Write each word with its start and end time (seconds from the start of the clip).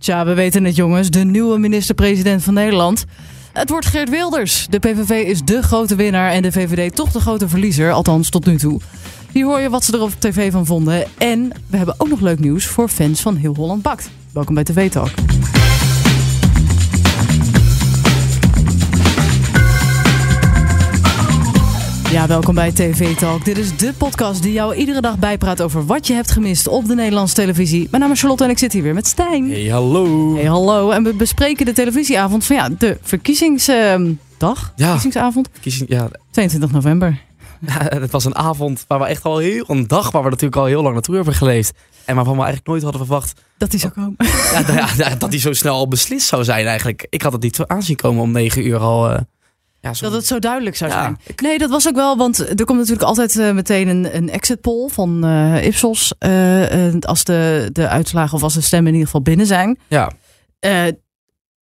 Tja, 0.00 0.24
we 0.24 0.34
weten 0.34 0.64
het 0.64 0.76
jongens. 0.76 1.10
De 1.10 1.24
nieuwe 1.24 1.58
minister-president 1.58 2.42
van 2.42 2.54
Nederland. 2.54 3.04
Het 3.52 3.70
wordt 3.70 3.86
Geert 3.86 4.10
Wilders. 4.10 4.66
De 4.70 4.78
PVV 4.78 5.26
is 5.26 5.42
de 5.42 5.62
grote 5.62 5.94
winnaar 5.94 6.30
en 6.30 6.42
de 6.42 6.52
VVD 6.52 6.94
toch 6.94 7.12
de 7.12 7.20
grote 7.20 7.48
verliezer. 7.48 7.92
Althans, 7.92 8.30
tot 8.30 8.46
nu 8.46 8.58
toe. 8.58 8.80
Hier 9.32 9.44
hoor 9.44 9.60
je 9.60 9.70
wat 9.70 9.84
ze 9.84 9.92
er 9.92 10.02
op 10.02 10.12
tv 10.18 10.52
van 10.52 10.66
vonden. 10.66 11.06
En 11.18 11.52
we 11.66 11.76
hebben 11.76 11.94
ook 11.98 12.08
nog 12.08 12.20
leuk 12.20 12.38
nieuws 12.38 12.66
voor 12.66 12.88
fans 12.88 13.20
van 13.20 13.36
Heel 13.36 13.54
Holland 13.54 13.82
Bakt. 13.82 14.10
Welkom 14.32 14.54
bij 14.54 14.64
TV 14.64 14.90
Talk. 14.90 15.10
Ja, 22.10 22.26
welkom 22.26 22.54
bij 22.54 22.72
TV 22.72 23.16
Talk. 23.16 23.44
Dit 23.44 23.58
is 23.58 23.76
de 23.76 23.92
podcast 23.92 24.42
die 24.42 24.52
jou 24.52 24.74
iedere 24.74 25.00
dag 25.00 25.18
bijpraat 25.18 25.62
over 25.62 25.86
wat 25.86 26.06
je 26.06 26.12
hebt 26.14 26.30
gemist 26.30 26.66
op 26.68 26.86
de 26.86 26.94
Nederlandse 26.94 27.34
televisie. 27.34 27.88
Mijn 27.90 28.02
naam 28.02 28.12
is 28.12 28.20
Charlotte 28.20 28.44
en 28.44 28.50
ik 28.50 28.58
zit 28.58 28.72
hier 28.72 28.82
weer 28.82 28.94
met 28.94 29.06
Stijn. 29.06 29.50
Hey, 29.50 29.66
hallo. 29.66 30.34
Hey, 30.34 30.44
hallo. 30.44 30.90
En 30.90 31.02
we 31.02 31.14
bespreken 31.14 31.66
de 31.66 31.72
televisieavond 31.72 32.44
van 32.44 32.56
ja, 32.56 32.68
de 32.68 32.98
verkiezingsdag. 33.02 34.72
Ja. 34.76 34.84
Verkiezingsavond. 34.84 35.48
Verkiezing, 35.52 35.88
ja, 35.90 36.08
22 36.30 36.70
november. 36.72 37.20
het 37.66 38.10
was 38.10 38.24
een 38.24 38.36
avond 38.36 38.84
waar 38.88 38.98
we 38.98 39.04
echt 39.06 39.24
al 39.24 39.38
heel, 39.38 39.64
een 39.68 39.86
dag 39.86 40.10
waar 40.10 40.22
we 40.22 40.28
natuurlijk 40.30 40.60
al 40.60 40.66
heel 40.66 40.82
lang 40.82 40.94
naartoe 40.94 41.14
hebben 41.14 41.34
geleefd. 41.34 41.72
En 42.04 42.14
waarvan 42.14 42.34
we 42.34 42.42
eigenlijk 42.42 42.68
nooit 42.68 42.82
hadden 42.82 43.00
verwacht 43.06 43.40
Dat 43.58 43.72
is 43.72 43.86
ook 43.86 43.94
komen. 43.94 44.16
ja, 44.52 44.64
ja, 44.74 44.88
ja, 44.96 45.14
dat 45.14 45.30
die 45.30 45.40
zo 45.40 45.52
snel 45.52 45.74
al 45.74 45.88
beslist 45.88 46.26
zou 46.26 46.44
zijn 46.44 46.66
eigenlijk. 46.66 47.06
Ik 47.10 47.22
had 47.22 47.32
het 47.32 47.42
niet 47.42 47.56
zo 47.56 47.64
aanzien 47.66 47.96
komen 47.96 48.22
om 48.22 48.30
negen 48.30 48.66
uur 48.66 48.78
al. 48.78 49.10
eh, 49.10 49.20
ja, 49.80 49.92
Dat 50.00 50.12
het 50.12 50.26
zo 50.26 50.38
duidelijk 50.38 50.76
zou 50.76 50.90
Ja, 50.90 51.00
zijn. 51.00 51.16
Nee, 51.36 51.58
dat 51.58 51.70
was 51.70 51.88
ook 51.88 51.94
wel, 51.94 52.16
want 52.16 52.38
er 52.38 52.64
komt 52.64 52.78
natuurlijk 52.78 53.06
altijd 53.06 53.38
eh, 53.38 53.52
meteen 53.52 53.88
een, 53.88 54.16
een 54.16 54.30
exit 54.30 54.60
poll 54.60 54.88
van 54.88 55.24
eh, 55.24 55.64
Ipsos. 55.66 56.14
eh, 56.18 56.94
als 57.00 57.24
de, 57.24 57.68
de 57.72 57.88
uitslagen 57.88 58.34
of 58.36 58.42
als 58.42 58.54
de 58.54 58.60
stemmen 58.60 58.88
in 58.88 58.92
ieder 58.98 59.06
geval 59.10 59.22
binnen 59.22 59.46
zijn. 59.46 59.78
ja, 59.88 60.10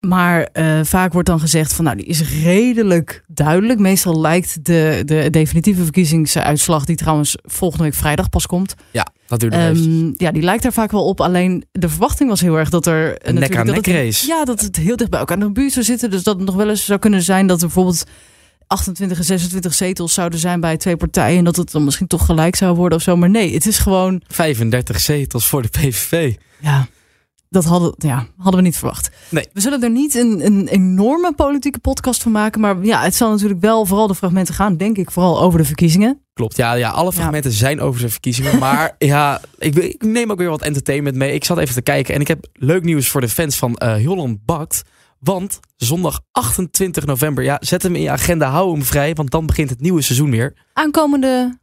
maar 0.08 0.44
eh, 0.54 0.80
vaak 0.84 1.14
wordt 1.14 1.28
dan 1.28 1.40
gezegd 1.40 1.74
van 1.74 1.86
nou, 1.86 1.98
die 1.98 2.06
is 2.06 2.42
redelijk 2.44 3.24
duidelijk. 3.28 3.80
Meestal 3.80 4.20
lijkt 4.22 4.66
de, 4.66 5.02
de 5.06 5.30
definitieve 5.30 5.84
verkiezingsuitslag, 5.84 6.86
die 6.86 6.96
trouwens 6.96 7.36
volgende 7.44 7.84
week 7.84 7.94
vrijdag 7.94 8.30
pas 8.30 8.46
komt. 8.46 8.74
ja, 8.92 9.08
dat 9.28 9.44
even. 9.44 9.58
ehm, 9.60 10.12
ja, 10.18 10.32
die 10.32 10.42
lijkt 10.44 10.64
daar 10.64 10.74
vaak 10.74 10.92
wel 10.92 11.06
op. 11.06 11.22
Alleen 11.22 11.66
de 11.72 11.90
verwachting 11.90 12.30
was 12.30 12.42
heel 12.42 12.56
erg 12.58 12.70
dat 12.70 12.86
er 12.86 12.94
Een 13.08 13.10
natuurlijk 13.12 13.40
dat 13.40 13.50
nek-aan-nek 13.50 13.86
het- 13.86 13.96
race. 13.96 14.28
Ja, 14.28 14.46
dat 14.46 14.62
het 14.62 14.76
heel 14.76 14.96
dicht 14.96 15.10
bij 15.10 15.20
elkaar 15.20 15.38
in 15.38 15.44
de 15.46 15.52
buurt 15.52 15.74
zou 15.74 15.86
zitten. 15.86 16.10
Dus 16.10 16.24
dat 16.24 16.36
het 16.38 16.46
nog 16.46 16.56
wel 16.56 16.70
eens 16.70 16.86
zou 16.86 17.00
kunnen 17.00 17.22
zijn 17.22 17.48
dat 17.48 17.58
er 17.60 17.66
bijvoorbeeld 17.66 18.04
28 18.68 19.18
en 19.18 19.24
26 19.24 19.74
zetels 19.74 20.14
zouden 20.14 20.40
zijn 20.40 20.60
bij 20.60 20.78
twee 20.78 20.98
partijen. 20.98 21.38
En 21.38 21.44
dat 21.44 21.56
het 21.56 21.72
dan 21.72 21.84
misschien 21.84 22.08
toch 22.08 22.26
gelijk 22.26 22.56
zou 22.56 22.76
worden 22.76 22.98
of 22.98 23.04
zo. 23.04 23.16
Maar 23.18 23.30
nee, 23.30 23.54
het 23.54 23.66
is 23.66 23.78
gewoon. 23.78 24.22
35 24.28 25.00
zetels 25.00 25.48
voor 25.48 25.62
de 25.62 25.68
PVV. 25.68 26.34
Ja, 26.60 26.88
dat 27.50 27.66
hadden, 27.66 27.94
ja, 27.98 28.28
hadden 28.38 28.56
we 28.62 28.68
niet 28.68 28.78
verwacht. 28.78 29.10
Nee. 29.30 29.48
We 29.54 29.62
zullen 29.62 29.84
er 29.84 29.90
niet 29.90 30.16
een, 30.16 30.46
een 30.46 30.68
enorme 30.68 31.34
politieke 31.34 31.80
podcast 31.80 32.22
van 32.24 32.32
maken. 32.32 32.62
Maar 32.62 32.84
ja, 32.84 33.02
het 33.02 33.16
zal 33.16 33.30
natuurlijk 33.32 33.62
wel 33.62 33.86
vooral 33.86 34.08
de 34.08 34.16
fragmenten 34.16 34.54
gaan, 34.54 34.78
denk 34.78 34.98
ik, 34.98 35.12
vooral 35.12 35.42
over 35.42 35.60
de 35.60 35.66
verkiezingen. 35.66 36.22
Klopt, 36.34 36.58
ja, 36.58 36.74
ja 36.74 36.90
alle 36.90 37.14
fragmenten 37.14 37.52
zijn 37.52 37.82
over 37.82 38.02
de 38.02 38.10
verkiezingen. 38.10 38.60
Maar 38.68 38.96
ja, 38.98 39.42
ik, 39.58 39.76
ik 39.76 40.04
neem 40.04 40.32
ook 40.32 40.38
weer 40.38 40.50
wat 40.50 40.62
entertainment 40.62 41.16
mee. 41.16 41.34
Ik 41.34 41.44
zat 41.44 41.58
even 41.58 41.74
te 41.76 41.82
kijken 41.82 42.14
en 42.16 42.22
ik 42.22 42.28
heb 42.28 42.48
leuk 42.54 42.84
nieuws 42.84 43.08
voor 43.08 43.22
de 43.22 43.30
fans 43.30 43.56
van 43.58 43.76
eh 43.76 44.06
Holland 44.06 44.46
Bakt. 44.46 44.82
Want 45.20 45.60
zondag 45.76 46.22
28 46.32 47.06
november, 47.06 47.44
ja, 47.44 47.58
zet 47.60 47.84
hem 47.84 47.96
in 47.96 48.02
je 48.02 48.12
agenda, 48.12 48.50
hou 48.50 48.72
hem 48.72 48.84
vrij. 48.84 49.14
Want 49.14 49.32
dan 49.32 49.46
begint 49.46 49.70
het 49.70 49.82
nieuwe 49.82 50.02
seizoen 50.02 50.32
weer. 50.32 50.54
Aankomende. 50.74 51.60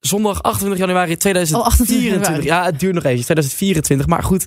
Zondag 0.00 0.42
28 0.42 0.78
januari 0.78 1.12
Oh, 1.12 1.16
28 1.16 1.46
2024. 1.58 2.22
januari. 2.26 2.46
ja, 2.46 2.64
het 2.64 2.80
duurt 2.80 2.94
nog 2.94 3.04
even, 3.04 3.24
2024. 3.24 4.06
Maar 4.06 4.22
goed, 4.22 4.46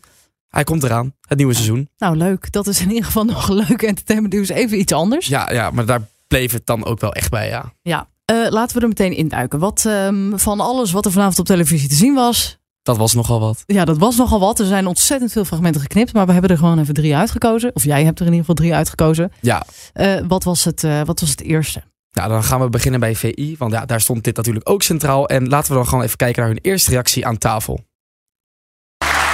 hij 0.50 0.64
komt 0.64 0.84
eraan, 0.84 1.14
het 1.28 1.38
nieuwe 1.38 1.53
seizoen. 1.53 1.90
Nou, 1.98 2.16
leuk. 2.17 2.52
Dat 2.52 2.67
is 2.67 2.81
in 2.81 2.88
ieder 2.90 3.06
geval 3.06 3.23
nog 3.34 3.50
een 3.50 3.56
leuke 3.56 3.88
entertainment 3.88 4.34
nieuws. 4.34 4.50
Even 4.50 4.80
iets 4.80 4.94
anders. 4.94 5.28
Ja, 5.28 5.52
ja, 5.52 5.72
maar 5.72 5.86
daar 5.86 6.02
bleef 6.28 6.52
het 6.52 6.66
dan 6.66 6.86
ook 6.86 7.00
wel 7.00 7.14
echt 7.14 7.30
bij, 7.30 7.48
ja. 7.48 7.73
Ja, 7.81 8.08
eh, 8.26 8.36
laten 8.50 8.76
we 8.76 8.81
er 8.81 8.88
meteen 8.88 9.14
induiken. 9.16 9.60
Wat 9.60 9.86
ehm, 9.86 10.38
van 10.38 10.60
alles 10.60 10.92
wat 10.92 11.05
er 11.05 11.11
vanavond 11.11 11.39
op 11.39 11.45
televisie 11.45 11.89
te 11.89 11.95
zien 11.95 12.14
was, 12.14 12.58
Dat 12.82 12.98
was 12.98 13.14
nogal 13.14 13.39
wat. 13.39 13.64
ja, 13.66 13.86
dat 13.86 13.98
was 13.98 14.16
nogal 14.17 14.39
wat. 14.39 14.60
Er 14.60 14.66
zijn 14.66 14.88
ontzettend 14.88 15.32
veel 15.32 15.45
fragmenten 15.45 15.82
geknipt, 15.82 16.14
maar 16.14 16.26
we 16.26 16.32
hebben 16.32 16.50
er 16.52 16.58
gewoon 16.58 16.80
even 16.80 16.94
drie 16.94 17.16
uitgekozen. 17.16 17.71
Of 17.76 17.83
jij 17.83 18.04
hebt 18.04 18.20
er 18.20 18.26
in 18.26 18.32
ieder 18.32 18.45
geval 18.48 18.55
drie 18.66 18.73
uitgekozen. 18.76 19.32
Ja, 19.42 19.66
Eh, 19.94 20.16
wat, 20.27 20.44
was 20.44 20.64
het, 20.64 20.83
eh, 20.83 21.02
wat 21.02 21.20
was 21.20 21.30
het 21.30 21.42
eerste? 21.42 21.82
ja, 22.10 22.27
dan 22.27 22.44
gaan 22.44 22.60
we 22.61 22.70
beginnen 22.70 23.00
bij 23.00 23.16
VI. 23.16 23.55
Want 23.58 23.71
ja, 23.71 23.86
daar 23.86 24.02
stond 24.02 24.23
dit 24.23 24.36
natuurlijk 24.36 24.70
ook 24.70 24.82
centraal. 24.83 25.27
En 25.27 25.48
laten 25.48 25.71
we 25.71 25.77
dan 25.77 25.88
gewoon 25.88 26.04
even 26.04 26.17
kijken 26.17 26.42
naar 26.42 26.52
hun 26.52 26.60
eerste 26.61 26.89
reactie 26.92 27.26
aan 27.26 27.38
tafel. 27.38 27.80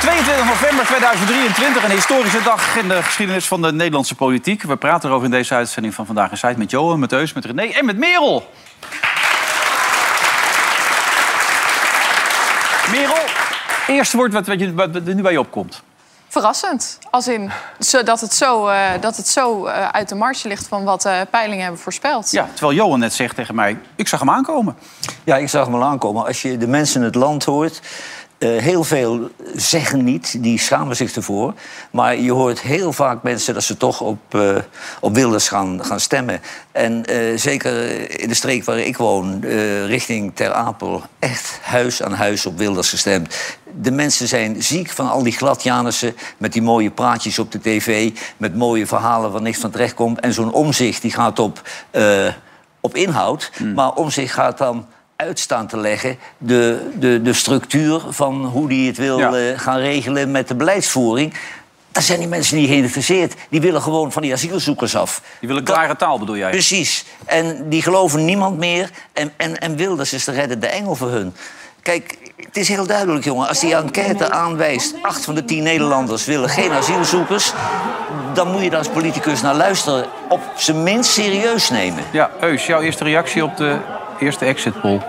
22 0.04 0.46
november 0.46 0.86
2023, 0.86 1.84
een 1.84 1.92
historische 1.92 2.42
dag 2.44 2.78
in 2.78 2.88
de 2.88 3.04
geschiedenis 3.04 3.48
van 3.48 3.62
de 3.62 3.72
Nederlandse 3.72 4.16
politiek. 4.16 4.64
We 4.64 4.76
praten 4.76 5.10
erover 5.10 5.26
in 5.26 5.32
deze 5.32 5.54
uitzending 5.54 5.94
van 5.94 6.06
Vandaag 6.06 6.32
in 6.32 6.38
Zuid 6.38 6.58
met 6.58 6.72
Johan, 6.72 7.00
met 7.00 7.12
Eus, 7.12 7.34
met 7.34 7.46
René 7.46 7.62
en 7.62 7.86
met 7.86 7.98
Merel. 7.98 8.50
Merel, 12.92 13.24
eerste 13.88 14.18
woord 14.18 14.34
wat, 14.34 14.48
wat, 14.48 14.60
je, 14.60 14.74
wat 14.74 14.96
er 14.96 15.16
nu 15.16 15.22
bij 15.22 15.32
je 15.32 15.40
opkomt. 15.40 15.84
Verrassend. 16.28 17.00
Als 17.10 17.28
in 17.28 17.52
dat 18.04 18.22
het 18.22 18.34
zo, 18.34 18.68
eh, 18.68 18.90
dat 19.00 19.18
het 19.18 19.28
zo 19.28 19.66
eh, 19.66 19.88
uit 19.88 20.10
de 20.10 20.16
marge 20.16 20.48
ligt 20.48 20.68
van 20.68 20.84
wat 20.84 21.06
eh, 21.06 21.20
peilingen 21.30 21.64
hebben 21.64 21.82
voorspeld. 21.82 22.32
Ja, 22.32 22.48
terwijl 22.54 22.78
Johan 22.78 23.00
net 23.00 23.14
zegt 23.14 23.36
tegen 23.36 23.56
mij, 23.56 23.80
ik 23.96 24.08
zag 24.08 24.20
hem 24.20 24.30
aankomen. 24.30 24.76
Ja, 25.24 25.38
ik 25.38 25.50
zag 25.50 25.66
hem 25.66 25.76
al 25.76 25.84
aankomen. 25.84 26.26
Als 26.26 26.42
je 26.42 26.58
de 26.58 26.68
mensen 26.68 27.00
in 27.00 27.06
het 27.06 27.16
land 27.16 27.44
hoort. 27.44 27.82
Eh, 28.38 28.58
heel 28.58 28.84
veel 28.84 29.30
zeggen 29.56 30.04
niet, 30.04 30.44
die 30.44 30.60
schamen 30.60 30.96
zich 30.96 31.16
ervoor. 31.16 31.54
Maar 31.92 32.20
je 32.20 32.32
hoort 32.32 32.62
heel 32.62 32.94
vaak 32.94 33.24
mensen 33.24 33.54
dat 33.54 33.64
ze 33.64 33.78
toch 33.78 34.02
op, 34.02 34.20
eh, 34.30 34.56
op 35.00 35.16
Wilders 35.16 35.48
gaan, 35.48 35.86
gaan 35.86 36.00
stemmen. 36.00 36.42
En 36.72 37.06
eh, 37.06 37.38
zeker 37.38 38.10
in 38.20 38.28
de 38.28 38.34
streek 38.34 38.64
waar 38.64 38.78
ik 38.78 38.98
woon, 38.98 39.46
richting 39.86 40.36
Ter 40.36 40.52
Apel, 40.52 41.04
echt 41.20 41.60
huis 41.62 42.04
aan 42.04 42.14
huis 42.14 42.46
op 42.46 42.58
Wilders 42.58 42.90
gestemd. 42.90 43.36
De 43.82 43.92
mensen 43.92 44.28
zijn 44.28 44.64
ziek 44.64 44.90
van 44.90 45.10
al 45.10 45.24
die 45.24 45.34
gladjanissen 45.34 46.16
met 46.38 46.54
die 46.54 46.62
mooie 46.62 46.92
praatjes 46.92 47.40
op 47.40 47.52
de 47.52 47.62
tv, 47.62 48.12
met 48.38 48.56
mooie 48.56 48.88
verhalen 48.88 49.32
waar 49.32 49.42
niks 49.42 49.60
van 49.60 49.72
terecht 49.72 49.94
komt. 49.94 50.20
En 50.20 50.34
zo'n 50.34 50.52
omzicht 50.52 51.02
die 51.02 51.12
gaat 51.12 51.40
op, 51.40 51.62
op 52.80 52.96
inhoud, 52.96 53.52
maar 53.76 53.94
omzicht 53.94 54.34
gaat 54.34 54.58
dan 54.58 54.86
uitstaan 55.24 55.68
te 55.68 55.78
leggen 55.78 56.18
de, 56.38 56.90
de, 56.96 57.22
de 57.22 57.34
structuur 57.34 58.02
van 58.10 58.46
hoe 58.46 58.68
die 58.68 58.88
het 58.88 58.98
wil 58.98 59.20
Ja. 59.20 59.34
eh, 59.34 59.60
gaan 59.60 59.78
regelen 59.78 60.32
met 60.32 60.48
de 60.48 60.56
beleidsvoering. 60.56 61.34
Daar 61.92 62.04
zijn 62.04 62.20
die 62.20 62.28
mensen 62.28 62.58
niet 62.58 62.68
geïnteresseerd. 62.70 63.34
Die 63.50 63.62
willen 63.62 63.82
gewoon 63.82 64.12
van 64.12 64.22
die 64.22 64.34
asielzoekers 64.34 64.96
af. 64.96 65.22
Die 65.40 65.48
willen 65.48 65.66
Dat- 65.66 65.76
klare 65.76 65.96
taal, 65.96 66.20
bedoel 66.20 66.38
jij? 66.38 66.50
Precies. 66.50 67.06
En 67.26 67.70
die 67.70 67.82
geloven 67.82 68.26
niemand 68.26 68.58
meer. 68.58 68.90
En, 69.14 69.34
en, 69.38 69.60
en 69.60 69.76
Wilders 69.76 70.14
is 70.14 70.24
de 70.24 70.32
reddende 70.32 70.68
engel 70.68 70.96
voor 70.96 71.10
hun. 71.12 71.34
Kijk, 71.82 72.18
het 72.38 72.58
is 72.58 72.68
heel 72.68 72.86
duidelijk, 72.86 73.26
jongen. 73.26 73.48
Als 73.48 73.60
die 73.60 73.76
enquête 73.76 74.32
aanwijst... 74.32 74.96
acht 75.02 75.26
van 75.26 75.36
de 75.36 75.46
tien 75.46 75.64
Nederlanders 75.64 76.26
willen 76.26 76.50
geen 76.50 76.72
asielzoekers... 76.72 77.54
dan 78.34 78.52
moet 78.52 78.62
je 78.64 78.70
daar 78.70 78.80
als 78.80 78.88
politicus 78.88 79.42
naar 79.42 79.56
luisteren. 79.56 80.06
Op 80.30 80.42
zijn 80.56 80.84
minst 80.84 81.12
serieus 81.12 81.70
nemen. 81.70 82.04
Ja, 82.12 82.32
Eus, 82.40 82.66
jouw 82.66 82.82
eerste 82.82 83.04
reactie 83.04 83.44
op 83.44 83.58
de 83.58 83.78
eerste 84.24 84.46
exit 84.46 84.82
poll. 84.82 85.00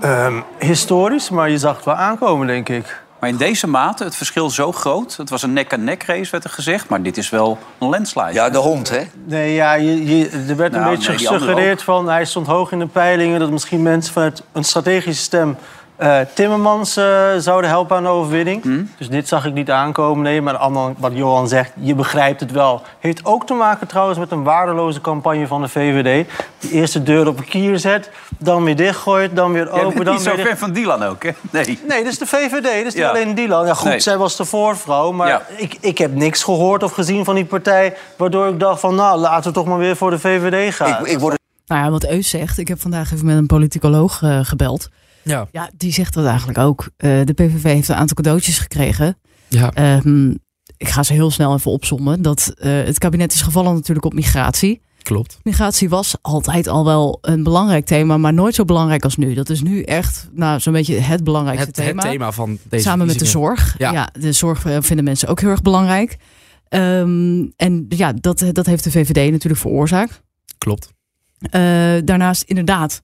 Ehm, 0.00 0.40
historisch, 0.58 1.30
maar 1.30 1.50
je 1.50 1.58
zag 1.58 1.76
het 1.76 1.84
wel 1.84 1.94
aankomen, 1.94 2.46
denk 2.46 2.68
ik. 2.68 3.04
Maar 3.20 3.28
in 3.28 3.36
deze 3.36 3.66
mate, 3.66 4.04
het 4.04 4.16
verschil 4.16 4.50
zo 4.50 4.72
groot. 4.72 5.16
Het 5.16 5.30
was 5.30 5.42
een 5.42 5.52
nek-aan-nek 5.52 6.02
race, 6.02 6.30
werd 6.30 6.44
er 6.44 6.50
gezegd. 6.50 6.88
Maar 6.88 7.02
dit 7.02 7.16
is 7.16 7.30
wel 7.30 7.58
een 7.78 7.88
landslide. 7.88 8.32
Ja, 8.32 8.50
de 8.50 8.58
hond, 8.58 8.90
hè? 8.90 9.02
Nee, 9.24 9.54
ja, 9.54 9.74
je, 9.74 10.18
je, 10.18 10.28
er 10.48 10.56
werd 10.56 10.74
een 10.74 10.80
Nou, 10.80 10.94
beetje 10.94 11.08
nee, 11.08 11.18
gesuggereerd 11.18 11.82
van... 11.82 12.08
hij 12.08 12.24
stond 12.24 12.46
hoog 12.46 12.72
in 12.72 12.78
de 12.78 12.86
peilingen... 12.86 13.40
dat 13.40 13.50
misschien 13.50 13.82
mensen 13.82 14.12
vanuit 14.12 14.42
een 14.52 14.64
strategische 14.64 15.22
stem... 15.22 15.56
eh, 15.96 16.18
Timmermans 16.34 16.96
eh, 16.96 17.04
zouden 17.38 17.70
helpen 17.70 17.96
aan 17.96 18.02
de 18.02 18.08
overwinning. 18.08 18.62
Hm? 18.62 18.84
Dus 18.98 19.08
dit 19.08 19.28
zag 19.28 19.44
ik 19.46 19.52
niet 19.52 19.70
aankomen. 19.70 20.22
Nee, 20.22 20.42
maar 20.42 20.56
ander, 20.56 20.92
wat 20.98 21.12
Johan 21.14 21.48
zegt, 21.48 21.72
je 21.80 21.94
begrijpt 21.94 22.40
het 22.40 22.50
wel. 22.52 22.82
Heeft 22.98 23.24
ook 23.24 23.46
te 23.46 23.54
maken 23.54 23.86
trouwens 23.86 24.18
met 24.18 24.30
een 24.30 24.42
waardeloze 24.42 25.00
campagne 25.00 25.46
van 25.46 25.60
de 25.62 25.68
VVD. 25.68 26.28
Die 26.58 26.70
eerst 26.70 26.92
de 26.92 27.02
deur 27.02 27.28
op 27.28 27.38
een 27.38 27.44
kier 27.44 27.78
zet, 27.78 28.10
dan 28.38 28.64
weer 28.64 28.76
dichtgooit, 28.76 29.36
dan 29.36 29.52
weer 29.52 29.70
open... 29.70 30.04
dan 30.04 30.14
niet 30.14 30.22
zo 30.22 30.34
ver 30.36 30.56
van 30.56 30.72
Dylan 30.72 31.02
ook, 31.02 31.22
hè? 31.22 31.30
Nee. 31.50 31.78
Nee, 31.88 32.02
dat 32.02 32.12
is 32.12 32.18
de 32.18 32.26
VVD, 32.26 32.62
dat 32.84 32.92
is 32.92 32.94
Ja. 32.94 33.08
alleen 33.08 33.34
Dylan. 33.34 33.66
Ja, 33.66 33.74
goed, 33.74 33.88
Nee. 33.88 34.00
zij 34.00 34.16
was 34.16 34.36
de 34.36 34.44
voorvrouw, 34.44 35.12
maar 35.12 35.28
Ja. 35.28 35.42
ik, 35.56 35.76
ik 35.80 35.98
heb 35.98 36.14
niks 36.14 36.42
gehoord 36.42 36.82
of 36.82 36.92
gezien 36.92 37.24
van 37.24 37.34
die 37.34 37.44
partij... 37.44 37.96
waardoor 38.16 38.48
ik 38.48 38.60
dacht 38.60 38.80
van, 38.80 38.94
nou, 38.94 39.18
laten 39.18 39.48
we 39.48 39.54
toch 39.54 39.66
maar 39.66 39.78
weer 39.78 39.96
voor 39.96 40.10
de 40.10 40.18
VVD 40.18 40.74
gaan. 40.74 41.00
Ik, 41.00 41.06
ik 41.06 41.18
word 41.18 41.38
Nou 41.66 41.84
ja, 41.84 41.90
wat 41.90 42.04
Eus 42.04 42.28
zegt. 42.30 42.58
Ik 42.58 42.68
heb 42.68 42.80
vandaag 42.80 43.12
even 43.12 43.26
met 43.26 43.36
een 43.36 43.46
politicoloog 43.46 44.22
eh, 44.22 44.38
gebeld. 44.42 44.88
Ja, 45.28 45.48
Ja, 45.52 45.70
die 45.76 45.92
zegt 45.92 46.14
dat 46.14 46.26
eigenlijk 46.26 46.58
ook. 46.58 46.88
Eh, 46.96 47.10
de 47.24 47.32
PVV 47.32 47.62
heeft 47.62 47.88
een 47.88 47.94
aantal 47.94 48.16
cadeautjes 48.16 48.58
gekregen. 48.58 49.18
ja. 49.48 49.70
Ehm, 49.72 50.30
ik 50.76 50.88
ga 50.88 51.02
ze 51.02 51.12
heel 51.12 51.30
snel 51.30 51.54
even 51.54 51.70
opzommen. 51.70 52.22
Dat 52.22 52.54
eh, 52.58 52.72
het 52.72 52.98
kabinet 52.98 53.32
is 53.32 53.42
gevallen 53.42 53.74
natuurlijk 53.74 54.06
op 54.06 54.14
migratie. 54.14 54.80
klopt. 55.02 55.38
Migratie 55.42 55.88
was 55.88 56.16
altijd 56.22 56.66
al 56.68 56.84
wel 56.84 57.18
een 57.22 57.42
belangrijk 57.42 57.86
thema, 57.86 58.16
maar 58.16 58.32
nooit 58.32 58.54
zo 58.54 58.64
belangrijk 58.64 59.04
als 59.04 59.16
nu. 59.16 59.34
Dat 59.34 59.50
is 59.50 59.62
nu 59.62 59.82
echt 59.82 60.28
nou, 60.32 60.60
zo'n 60.60 60.72
beetje 60.72 60.94
het 60.94 61.24
belangrijkste 61.24 61.66
Het, 61.68 61.76
het 61.76 61.86
thema. 61.86 62.02
thema 62.02 62.32
van 62.32 62.58
deze 62.68 62.82
Samen 62.82 63.06
met 63.06 63.18
de 63.18 63.24
zorg. 63.24 63.74
Ja. 63.78 63.92
Ja. 63.92 64.08
de 64.20 64.32
zorg 64.32 64.64
eh, 64.66 64.76
vinden 64.80 65.04
mensen 65.04 65.28
ook 65.28 65.40
heel 65.40 65.50
erg 65.50 65.62
belangrijk. 65.62 66.16
Ehm, 66.68 67.44
en 67.56 67.86
ja, 67.88 68.12
dat, 68.12 68.44
dat 68.52 68.66
heeft 68.66 68.84
de 68.84 68.90
VVD 68.90 69.30
natuurlijk 69.30 69.60
veroorzaakt. 69.62 70.22
Klopt. 70.58 70.88
Uh, 71.40 71.50
daarnaast 72.04 72.42
inderdaad 72.42 73.02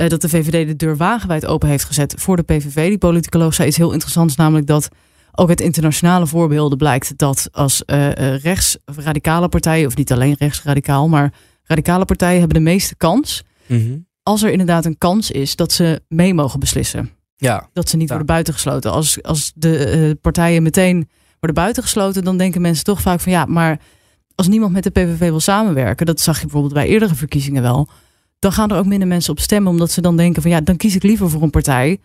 uh, 0.00 0.08
dat 0.08 0.20
de 0.20 0.28
VVD 0.28 0.66
de 0.66 0.76
deur 0.76 0.96
wagenwijd 0.96 1.46
open 1.46 1.68
heeft 1.68 1.84
gezet 1.84 2.14
voor 2.18 2.36
de 2.36 2.42
PVV. 2.42 2.88
Die 2.88 2.98
politicoloog 2.98 3.54
zei 3.54 3.68
iets 3.68 3.76
heel 3.76 3.92
interessants, 3.92 4.36
namelijk 4.36 4.66
dat 4.66 4.88
ook 5.32 5.48
uit 5.48 5.60
internationale 5.60 6.26
voorbeelden 6.26 6.78
blijkt 6.78 7.18
dat 7.18 7.48
als 7.52 7.82
uh, 7.86 8.36
rechtsradicale 8.36 9.48
partijen, 9.48 9.86
of 9.86 9.96
niet 9.96 10.12
alleen 10.12 10.36
rechtsradicaal, 10.38 11.08
maar 11.08 11.32
radicale 11.64 12.04
partijen 12.04 12.38
hebben 12.38 12.56
de 12.56 12.70
meeste 12.70 12.96
kans. 12.96 13.42
Mm 13.66 13.78
-hmm. 13.78 14.06
Als 14.22 14.42
er 14.42 14.50
inderdaad 14.50 14.84
een 14.84 14.98
kans 14.98 15.30
is 15.30 15.56
dat 15.56 15.72
ze 15.72 16.02
mee 16.08 16.34
mogen 16.34 16.60
beslissen. 16.60 17.10
Ja. 17.36 17.68
Dat 17.72 17.88
ze 17.88 17.96
niet 17.96 18.08
ja. 18.08 18.14
worden 18.14 18.34
buitengesloten. 18.34 18.90
Als, 18.90 19.22
als 19.22 19.52
de 19.54 20.18
partijen 20.20 20.62
meteen 20.62 21.08
worden 21.38 21.62
buitengesloten, 21.62 22.24
dan 22.24 22.36
denken 22.36 22.60
mensen 22.60 22.84
toch 22.84 23.00
vaak 23.00 23.20
van 23.20 23.32
ja, 23.32 23.44
maar 23.44 23.80
als 24.34 24.48
niemand 24.48 24.72
met 24.72 24.82
de 24.82 24.90
PVV 24.90 25.18
wil 25.18 25.40
samenwerken, 25.40 26.06
dat 26.06 26.20
zag 26.20 26.36
je 26.36 26.42
bijvoorbeeld 26.42 26.72
bij 26.74 26.86
eerdere 26.86 27.14
verkiezingen 27.14 27.62
wel, 27.62 27.88
dan 28.40 28.52
gaan 28.52 28.70
er 28.70 28.78
ook 28.78 28.86
minder 28.86 29.08
mensen 29.08 29.32
op 29.32 29.40
stemmen, 29.40 29.72
omdat 29.72 29.90
ze 29.90 30.00
dan 30.00 30.16
denken 30.16 30.42
van 30.42 30.50
ja, 30.50 30.60
dan 30.60 30.76
kies 30.76 30.94
ik 30.94 31.02
liever 31.02 31.30
voor 31.30 31.42
een 31.42 31.50
partij 31.50 31.98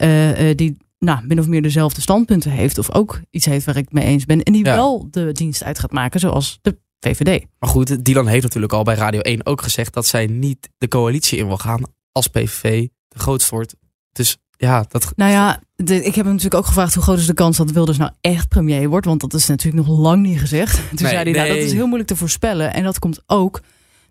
uh, 0.00 0.48
uh, 0.48 0.56
die 0.56 0.76
nou, 0.98 1.26
min 1.26 1.38
of 1.38 1.46
meer 1.46 1.62
dezelfde 1.62 2.00
standpunten 2.00 2.50
heeft, 2.50 2.78
of 2.78 2.94
ook 2.94 3.20
iets 3.30 3.44
heeft 3.44 3.66
waar 3.66 3.76
ik 3.76 3.92
mee 3.92 4.04
eens 4.04 4.24
ben, 4.24 4.42
en 4.42 4.52
die 4.52 4.64
ja. 4.64 4.74
wel 4.74 5.08
de 5.10 5.32
dienst 5.32 5.64
uit 5.64 5.78
gaat 5.78 5.92
maken, 5.92 6.20
zoals 6.20 6.58
de 6.62 6.78
VVD. 7.00 7.44
Maar 7.58 7.70
goed, 7.70 8.04
Dylan 8.04 8.26
heeft 8.26 8.42
natuurlijk 8.42 8.72
al 8.72 8.82
bij 8.82 8.94
Radio 8.94 9.20
1 9.20 9.46
ook 9.46 9.62
gezegd 9.62 9.94
dat 9.94 10.06
zij 10.06 10.26
niet 10.26 10.70
de 10.78 10.88
coalitie 10.88 11.38
in 11.38 11.46
wil 11.46 11.58
gaan 11.58 11.82
als 12.12 12.28
PVV 12.28 12.88
de 13.08 13.18
grootste 13.18 13.54
wordt. 13.54 13.74
Dus 14.12 14.36
ja, 14.56 14.84
dat. 14.88 15.12
Nou 15.16 15.30
ja, 15.30 15.60
de, 15.76 15.94
ik 15.94 16.14
heb 16.14 16.24
hem 16.24 16.34
natuurlijk 16.34 16.54
ook 16.54 16.66
gevraagd 16.66 16.94
hoe 16.94 17.02
groot 17.02 17.18
is 17.18 17.26
de 17.26 17.34
kans 17.34 17.56
dat 17.56 17.70
Wilders 17.70 17.98
nou 17.98 18.10
echt 18.20 18.48
premier 18.48 18.88
wordt. 18.88 19.06
Want 19.06 19.20
dat 19.20 19.34
is 19.34 19.46
natuurlijk 19.46 19.86
nog 19.86 19.98
lang 19.98 20.22
niet 20.22 20.40
gezegd. 20.40 20.74
Toen 20.76 20.84
nee, 20.90 21.12
zei 21.12 21.22
hij, 21.22 21.32
nou, 21.32 21.48
dat 21.48 21.56
is 21.56 21.72
heel 21.72 21.86
moeilijk 21.86 22.08
te 22.08 22.16
voorspellen. 22.16 22.74
En 22.74 22.82
dat 22.82 22.98
komt 22.98 23.22
ook 23.26 23.60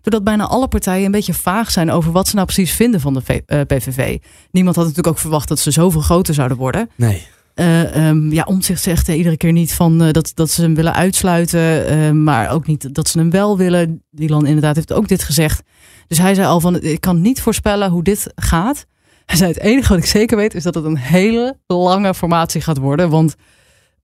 doordat 0.04 0.24
bijna 0.24 0.46
alle 0.46 0.68
partijen 0.68 1.04
een 1.04 1.10
beetje 1.10 1.34
vaag 1.34 1.70
zijn 1.70 1.90
over 1.90 2.12
wat 2.12 2.28
ze 2.28 2.34
nou 2.34 2.46
precies 2.46 2.72
vinden 2.72 3.00
van 3.00 3.14
de 3.14 3.20
v, 3.20 3.40
uh, 3.46 3.60
PVV. 3.60 4.18
Niemand 4.50 4.76
had 4.76 4.84
natuurlijk 4.84 5.14
ook 5.14 5.20
verwacht 5.20 5.48
dat 5.48 5.58
ze 5.58 5.70
zoveel 5.70 6.00
groter 6.00 6.34
zouden 6.34 6.56
worden. 6.56 6.90
Nee. 6.96 7.26
Uh, 7.54 8.08
um, 8.08 8.32
ja, 8.32 8.42
Omtzigt 8.42 8.82
zegt 8.82 9.08
uh, 9.08 9.16
iedere 9.16 9.36
keer 9.36 9.52
niet 9.52 9.72
van 9.72 10.02
uh, 10.02 10.10
dat, 10.10 10.32
dat 10.34 10.50
ze 10.50 10.62
hem 10.62 10.74
willen 10.74 10.94
uitsluiten, 10.94 12.22
maar 12.22 12.50
ook 12.50 12.66
niet 12.66 12.94
dat 12.94 13.08
ze 13.08 13.18
hem 13.18 13.30
wel 13.30 13.56
willen. 13.56 14.02
Dylan 14.10 14.46
inderdaad 14.46 14.76
heeft 14.76 14.92
ook 14.92 15.08
dit 15.08 15.22
gezegd. 15.22 15.62
Dus 16.08 16.18
hij 16.18 16.34
zei 16.34 16.46
al 16.46 16.60
van, 16.60 16.80
ik 16.80 17.00
kan 17.00 17.20
niet 17.20 17.40
voorspellen 17.40 17.90
hoe 17.90 18.02
dit 18.02 18.32
gaat. 18.34 18.86
Hij 19.26 19.36
zei, 19.36 19.52
het 19.52 19.60
enige 19.60 19.88
wat 19.88 19.98
ik 19.98 20.06
zeker 20.06 20.36
weet 20.36 20.54
is 20.54 20.62
dat 20.62 20.74
het 20.74 20.84
een 20.84 20.98
hele 20.98 21.58
lange 21.66 22.14
formatie 22.14 22.60
gaat 22.60 22.78
worden. 22.78 23.10
Want 23.10 23.34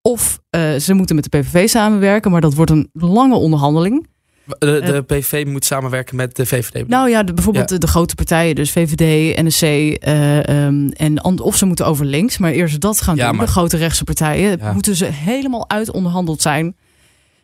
of 0.02 0.40
ze 0.78 0.94
moeten 0.94 1.14
met 1.14 1.30
de 1.30 1.38
PVV 1.38 1.68
samenwerken, 1.68 2.30
maar 2.30 2.40
dat 2.40 2.54
wordt 2.54 2.70
een 2.70 2.88
lange 2.92 3.36
onderhandeling. 3.36 4.06
De, 4.44 4.80
de 4.84 5.02
PVV 5.06 5.46
moet 5.46 5.64
samenwerken 5.64 6.16
met 6.16 6.36
de 6.36 6.46
VVD. 6.46 6.88
Nou 6.88 7.10
ja, 7.10 7.22
de, 7.22 7.34
bijvoorbeeld 7.34 7.70
ja. 7.70 7.76
De, 7.76 7.86
de, 7.86 7.90
grote 7.92 8.14
partijen, 8.14 8.54
dus 8.54 8.70
VVD, 8.70 9.36
NSC. 9.42 9.62
Uh, 9.62 10.66
um, 10.66 10.88
en 10.92 11.24
of 11.24 11.56
ze 11.56 11.66
moeten 11.66 11.86
over 11.86 12.04
links, 12.04 12.38
maar 12.38 12.52
eerst 12.52 12.80
dat 12.80 13.00
gaan 13.00 13.16
ja, 13.16 13.28
doen. 13.28 13.36
Maar, 13.36 13.46
de 13.46 13.52
grote 13.52 13.76
rechtse 13.76 14.04
partijen 14.04 14.58
ja. 14.58 14.72
moeten 14.72 14.96
ze 14.96 15.04
helemaal 15.04 15.68
uitonderhandeld 15.70 16.42
zijn 16.42 16.76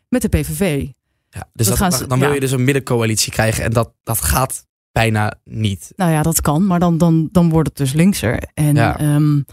met 0.08 0.22
de 0.22 0.28
PVV. 0.28 0.87
Ja, 1.31 1.48
dus 1.52 1.66
dat, 1.66 1.78
dat, 1.78 2.04
dan 2.08 2.19
wil 2.19 2.32
je 2.32 2.40
dus 2.40 2.50
een 2.50 2.64
middencoalitie 2.64 3.32
krijgen 3.32 3.64
en 3.64 3.70
dat, 3.70 3.93
dat 4.02 4.20
gaat 4.20 4.66
bijna 4.93 5.34
niet. 5.44 5.93
Nou 5.96 6.10
ja, 6.10 6.22
dat 6.22 6.40
kan, 6.40 6.66
maar 6.66 6.78
dan, 6.78 6.98
dan, 6.98 7.28
dan 7.32 7.48
wordt 7.48 7.69
het 7.69 7.76
dus 7.76 7.93
linkser. 7.93 8.43
En 8.54 8.75
ja. 8.75 9.14
Um, 9.14 9.44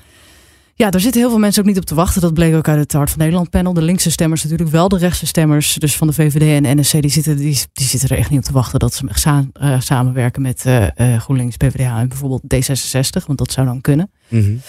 ja, 0.75 0.89
daar 0.89 1.01
zitten 1.01 1.21
heel 1.21 1.29
veel 1.29 1.39
mensen 1.39 1.61
ook 1.61 1.67
niet 1.67 1.77
op 1.77 1.85
te 1.85 1.95
wachten. 1.95 2.21
Dat 2.21 2.33
bleek 2.33 2.55
ook 2.55 2.67
uit 2.67 2.79
het 2.79 2.93
Hart 2.93 3.09
van 3.09 3.19
Nederland 3.19 3.49
panel. 3.49 3.73
De 3.73 3.81
linkse 3.81 4.11
stemmers 4.11 4.43
natuurlijk 4.43 4.69
wel. 4.69 4.87
De 4.89 4.97
rechtse 4.97 5.25
stemmers, 5.25 5.73
dus 5.73 5.95
van 5.95 6.07
de 6.07 6.13
VVD 6.13 6.63
en 6.63 6.79
NSC, 6.79 7.01
die 7.01 7.11
zitten, 7.11 7.37
die, 7.37 7.61
die 7.73 7.87
zitten 7.87 8.09
er 8.09 8.17
echt 8.17 8.29
niet 8.29 8.39
op 8.39 8.45
te 8.45 8.53
wachten 8.53 8.79
dat 8.79 8.93
ze 8.93 9.05
sa 9.11 9.45
uh, 9.61 9.79
samenwerken 9.79 10.41
met 10.41 10.63
uh, 10.67 10.81
uh, 10.81 11.19
GroenLinks, 11.19 11.57
PvdA 11.57 11.99
en 11.99 12.07
bijvoorbeeld 12.07 12.41
D66. 12.43 13.25
Want 13.25 13.37
dat 13.37 13.51
zou 13.51 13.67
dan 13.67 13.81
kunnen. 13.81 14.11
Mm 14.27 14.41
-hmm. 14.41 14.61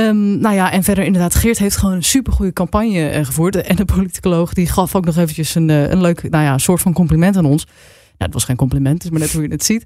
um, 0.00 0.38
nou 0.38 0.54
ja, 0.54 0.72
en 0.72 0.82
verder 0.82 1.04
inderdaad, 1.04 1.34
Geert 1.34 1.58
heeft 1.58 1.76
gewoon 1.76 1.94
een 1.94 2.04
supergoeie 2.04 2.52
campagne 2.52 3.24
gevoerd. 3.24 3.56
En 3.56 3.76
de 3.76 3.84
politicoloog 3.84 4.52
die 4.52 4.66
gaf 4.66 4.94
ook 4.94 5.04
nog 5.04 5.16
eventjes 5.16 5.54
een, 5.54 5.68
een 5.68 6.00
leuk, 6.00 6.30
nou 6.30 6.44
ja, 6.44 6.58
soort 6.58 6.80
van 6.80 6.92
compliment 6.92 7.36
aan 7.36 7.44
ons. 7.44 7.64
Nou, 7.64 7.74
het 8.16 8.32
was 8.32 8.44
geen 8.44 8.56
compliment, 8.56 8.94
het 8.94 9.04
is 9.04 9.10
maar 9.10 9.20
net 9.20 9.32
hoe 9.32 9.42
je 9.42 9.48
het 9.48 9.64
ziet. 9.64 9.84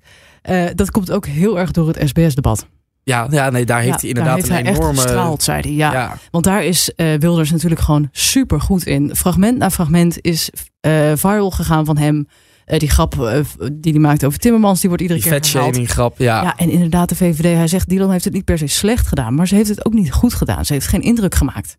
dat 0.75 0.91
komt 0.91 1.11
ook 1.11 1.27
heel 1.27 1.59
erg 1.59 1.71
door 1.71 1.89
het 1.89 2.09
SBS-debat. 2.09 2.67
Ja, 3.11 3.27
ja, 3.31 3.51
nee, 3.51 3.65
daar 3.65 3.81
heeft 3.81 3.93
ja, 3.93 3.99
hij 4.01 4.09
inderdaad 4.09 4.35
heeft 4.35 4.49
een 4.49 4.55
hij 4.55 4.65
enorme. 4.65 4.89
Echt 4.89 5.01
gestraald, 5.01 5.43
zei 5.43 5.61
hij. 5.61 5.73
Ja. 5.73 5.93
ja. 5.93 6.19
Want 6.31 6.45
daar 6.45 6.65
is 6.65 6.93
uh, 6.97 7.15
Wilders 7.15 7.51
natuurlijk 7.51 7.81
gewoon 7.81 8.09
super 8.13 8.61
goed 8.61 8.87
in. 8.87 9.17
Fragment 9.17 9.59
na 9.59 9.71
fragment 9.71 10.19
is 10.21 10.51
uh, 10.87 11.13
viral 11.15 11.51
gegaan 11.51 11.85
van 11.85 11.99
hem. 11.99 12.27
Uh, 12.67 12.79
die 12.79 12.91
grap 12.91 13.45
die 13.73 13.93
hij 13.93 14.01
maakt 14.01 14.25
over 14.25 14.39
Timmermans, 14.39 14.81
die 14.81 14.89
wordt 14.89 15.03
iedere 15.05 15.21
die 15.21 15.31
keer 15.31 15.53
herhaald. 15.53 15.89
grap, 15.89 16.19
ja. 16.19 16.43
ja. 16.43 16.57
En 16.57 16.71
inderdaad, 16.71 17.09
de 17.09 17.17
VVD, 17.17 17.43
hij 17.43 17.67
zegt, 17.67 17.89
Dylan 17.89 18.11
heeft 18.11 18.25
het 18.25 18.35
niet 18.35 18.45
per 18.45 18.59
se 18.59 18.67
slecht 18.67 19.07
gedaan, 19.07 19.35
maar 19.35 19.49
ze 19.49 19.55
heeft 19.55 19.69
het 19.69 19.87
ook 19.87 19.93
niet 19.93 20.13
goed 20.13 20.35
gedaan. 20.35 20.65
Ze 20.65 20.73
heeft 20.73 20.87
geen 20.87 21.03
indruk 21.03 21.35
gemaakt. 21.35 21.77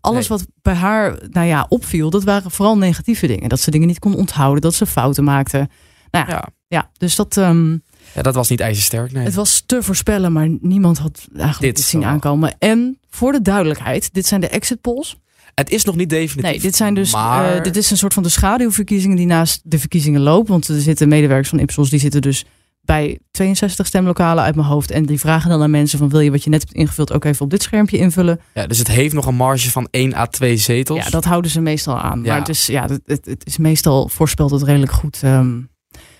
Alles 0.00 0.28
nee. 0.28 0.38
wat 0.38 0.46
bij 0.62 0.74
haar, 0.74 1.18
nou 1.30 1.46
ja, 1.46 1.66
opviel, 1.68 2.10
dat 2.10 2.24
waren 2.24 2.50
vooral 2.50 2.78
negatieve 2.78 3.26
dingen. 3.26 3.48
Dat 3.48 3.60
ze 3.60 3.70
dingen 3.70 3.86
niet 3.86 3.98
kon 3.98 4.14
onthouden, 4.14 4.60
dat 4.60 4.74
ze 4.74 4.86
fouten 4.86 5.24
maakte. 5.24 5.68
Nou 6.10 6.28
ja, 6.28 6.48
ja. 6.68 6.90
dus 6.96 7.16
dat. 7.16 7.36
Um, 7.36 7.82
ja, 8.14 8.22
dat 8.22 8.34
was 8.34 8.48
niet 8.48 8.60
ijzersterk. 8.60 9.12
Nee. 9.12 9.24
Het 9.24 9.34
was 9.34 9.62
te 9.66 9.82
voorspellen, 9.82 10.32
maar 10.32 10.48
niemand 10.60 10.98
had 10.98 11.26
eigenlijk 11.36 11.76
dit 11.76 11.84
zien 11.84 12.04
aankomen. 12.04 12.56
En 12.58 12.98
voor 13.10 13.32
de 13.32 13.42
duidelijkheid, 13.42 14.14
dit 14.14 14.26
zijn 14.26 14.40
de 14.40 14.48
exit 14.48 14.80
polls. 14.80 15.16
Het 15.54 15.70
is 15.70 15.84
nog 15.84 15.96
niet 15.96 16.10
definitief. 16.10 16.50
Nee, 16.50 16.60
dit 16.60 16.76
zijn 16.76 16.94
dus 16.94 17.12
maar... 17.12 17.56
uh, 17.56 17.62
dit 17.62 17.76
is 17.76 17.90
een 17.90 17.96
soort 17.96 18.14
van 18.14 18.22
de 18.22 18.28
schaduwverkiezingen 18.28 19.16
die 19.16 19.26
naast 19.26 19.60
de 19.64 19.78
verkiezingen 19.78 20.20
lopen. 20.20 20.50
Want 20.50 20.68
er 20.68 20.80
zitten 20.80 21.08
medewerkers 21.08 21.48
van 21.48 21.58
Ipsos, 21.58 21.90
die 21.90 22.00
zitten 22.00 22.20
dus 22.20 22.44
bij 22.88 23.18
62 23.30 23.86
stemlokalen 23.86 24.44
uit 24.44 24.54
mijn 24.54 24.66
hoofd. 24.66 24.90
En 24.90 25.06
die 25.06 25.18
vragen 25.18 25.50
dan 25.50 25.62
aan 25.62 25.70
mensen 25.70 25.98
van 25.98 26.08
wil 26.08 26.20
je 26.20 26.30
wat 26.30 26.44
je 26.44 26.50
net 26.50 26.60
hebt 26.60 26.72
ingevuld 26.72 27.12
ook 27.12 27.24
even 27.24 27.44
op 27.44 27.50
dit 27.50 27.62
schermpje 27.62 27.98
invullen. 27.98 28.40
Ja, 28.54 28.66
dus 28.66 28.78
het 28.78 28.88
heeft 28.88 29.14
nog 29.14 29.26
een 29.26 29.34
marge 29.34 29.70
van 29.70 29.88
1 29.90 30.14
à 30.14 30.26
2 30.26 30.56
zetels. 30.56 31.04
Ja, 31.04 31.10
dat 31.10 31.24
houden 31.24 31.50
ze 31.50 31.60
meestal 31.60 31.98
aan. 31.98 32.22
Ja. 32.22 32.28
Maar 32.28 32.38
het 32.38 32.48
is, 32.48 32.66
ja, 32.66 32.82
het, 32.82 33.00
het, 33.04 33.24
het 33.24 33.46
is 33.46 33.58
meestal 33.58 34.08
voorspelt 34.08 34.50
het 34.50 34.62
redelijk 34.62 34.92
goed. 34.92 35.22
Um, 35.24 35.68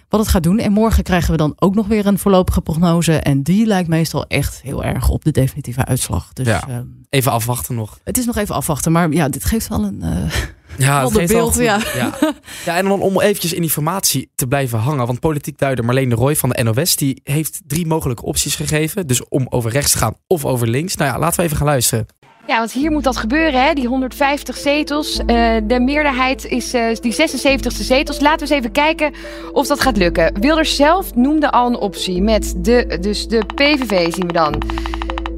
wat 0.08 0.20
het 0.20 0.28
gaat 0.28 0.42
doen. 0.42 0.58
En 0.58 0.72
morgen 0.72 1.02
krijgen 1.02 1.30
we 1.30 1.36
dan 1.36 1.52
ook 1.56 1.74
nog 1.74 1.86
weer 1.86 2.06
een 2.06 2.18
voorlopige 2.18 2.60
prognose. 2.60 3.12
En 3.12 3.42
die 3.42 3.66
lijkt 3.66 3.88
meestal 3.88 4.26
echt 4.26 4.62
heel 4.62 4.84
erg 4.84 5.08
op 5.08 5.24
de 5.24 5.30
definitieve 5.30 5.84
uitslag. 5.84 6.32
Dus, 6.32 6.46
ja, 6.46 6.68
um, 6.68 7.06
even 7.10 7.32
afwachten 7.32 7.74
nog. 7.74 7.98
Het 8.04 8.18
is 8.18 8.26
nog 8.26 8.36
even 8.36 8.54
afwachten, 8.54 8.92
maar 8.92 9.12
ja, 9.12 9.28
dit 9.28 9.44
geeft 9.44 9.68
wel 9.68 9.84
een. 9.84 10.00
Uh, 10.02 10.32
ja, 10.86 11.04
het 11.04 11.12
geeft 11.12 11.32
beeld, 11.32 11.54
ja. 11.54 11.80
ja. 11.94 12.18
ja, 12.66 12.76
en 12.76 12.84
dan 12.84 13.00
om 13.00 13.20
eventjes 13.20 13.52
in 13.52 13.60
die 13.60 13.70
formatie 13.70 14.30
te 14.34 14.46
blijven 14.46 14.78
hangen. 14.78 15.06
Want 15.06 15.20
politiek 15.20 15.58
duider 15.58 15.84
Marleen 15.84 16.08
de 16.08 16.14
Roy 16.14 16.36
van 16.36 16.48
de 16.48 16.62
NOS... 16.62 16.96
die 16.96 17.20
heeft 17.24 17.60
drie 17.66 17.86
mogelijke 17.86 18.24
opties 18.24 18.56
gegeven. 18.56 19.06
Dus 19.06 19.28
om 19.28 19.46
over 19.48 19.70
rechts 19.70 19.92
te 19.92 19.98
gaan 19.98 20.14
of 20.26 20.44
over 20.44 20.68
links. 20.68 20.96
Nou 20.96 21.10
ja, 21.12 21.18
laten 21.18 21.36
we 21.36 21.42
even 21.42 21.56
gaan 21.56 21.66
luisteren. 21.66 22.06
Ja, 22.48 22.58
want 22.58 22.72
hier 22.72 22.90
moet 22.90 23.04
dat 23.04 23.16
gebeuren, 23.16 23.62
hè? 23.62 23.72
die 23.74 23.86
150 23.86 24.56
zetels. 24.56 25.20
Uh, 25.26 25.56
de 25.62 25.80
meerderheid 25.80 26.44
is 26.44 26.74
uh, 26.74 26.94
die 27.00 27.12
76ste 27.12 27.66
zetels. 27.66 28.20
Laten 28.20 28.46
we 28.46 28.54
eens 28.54 28.62
even 28.62 28.72
kijken 28.72 29.12
of 29.52 29.66
dat 29.66 29.80
gaat 29.80 29.96
lukken. 29.96 30.40
Wilders 30.40 30.76
zelf 30.76 31.14
noemde 31.14 31.50
al 31.50 31.66
een 31.66 31.76
optie 31.76 32.22
met 32.22 32.54
de, 32.56 32.98
dus 33.00 33.26
de 33.26 33.42
PVV 33.54 34.12
zien 34.12 34.26
we 34.26 34.32
dan. 34.32 34.62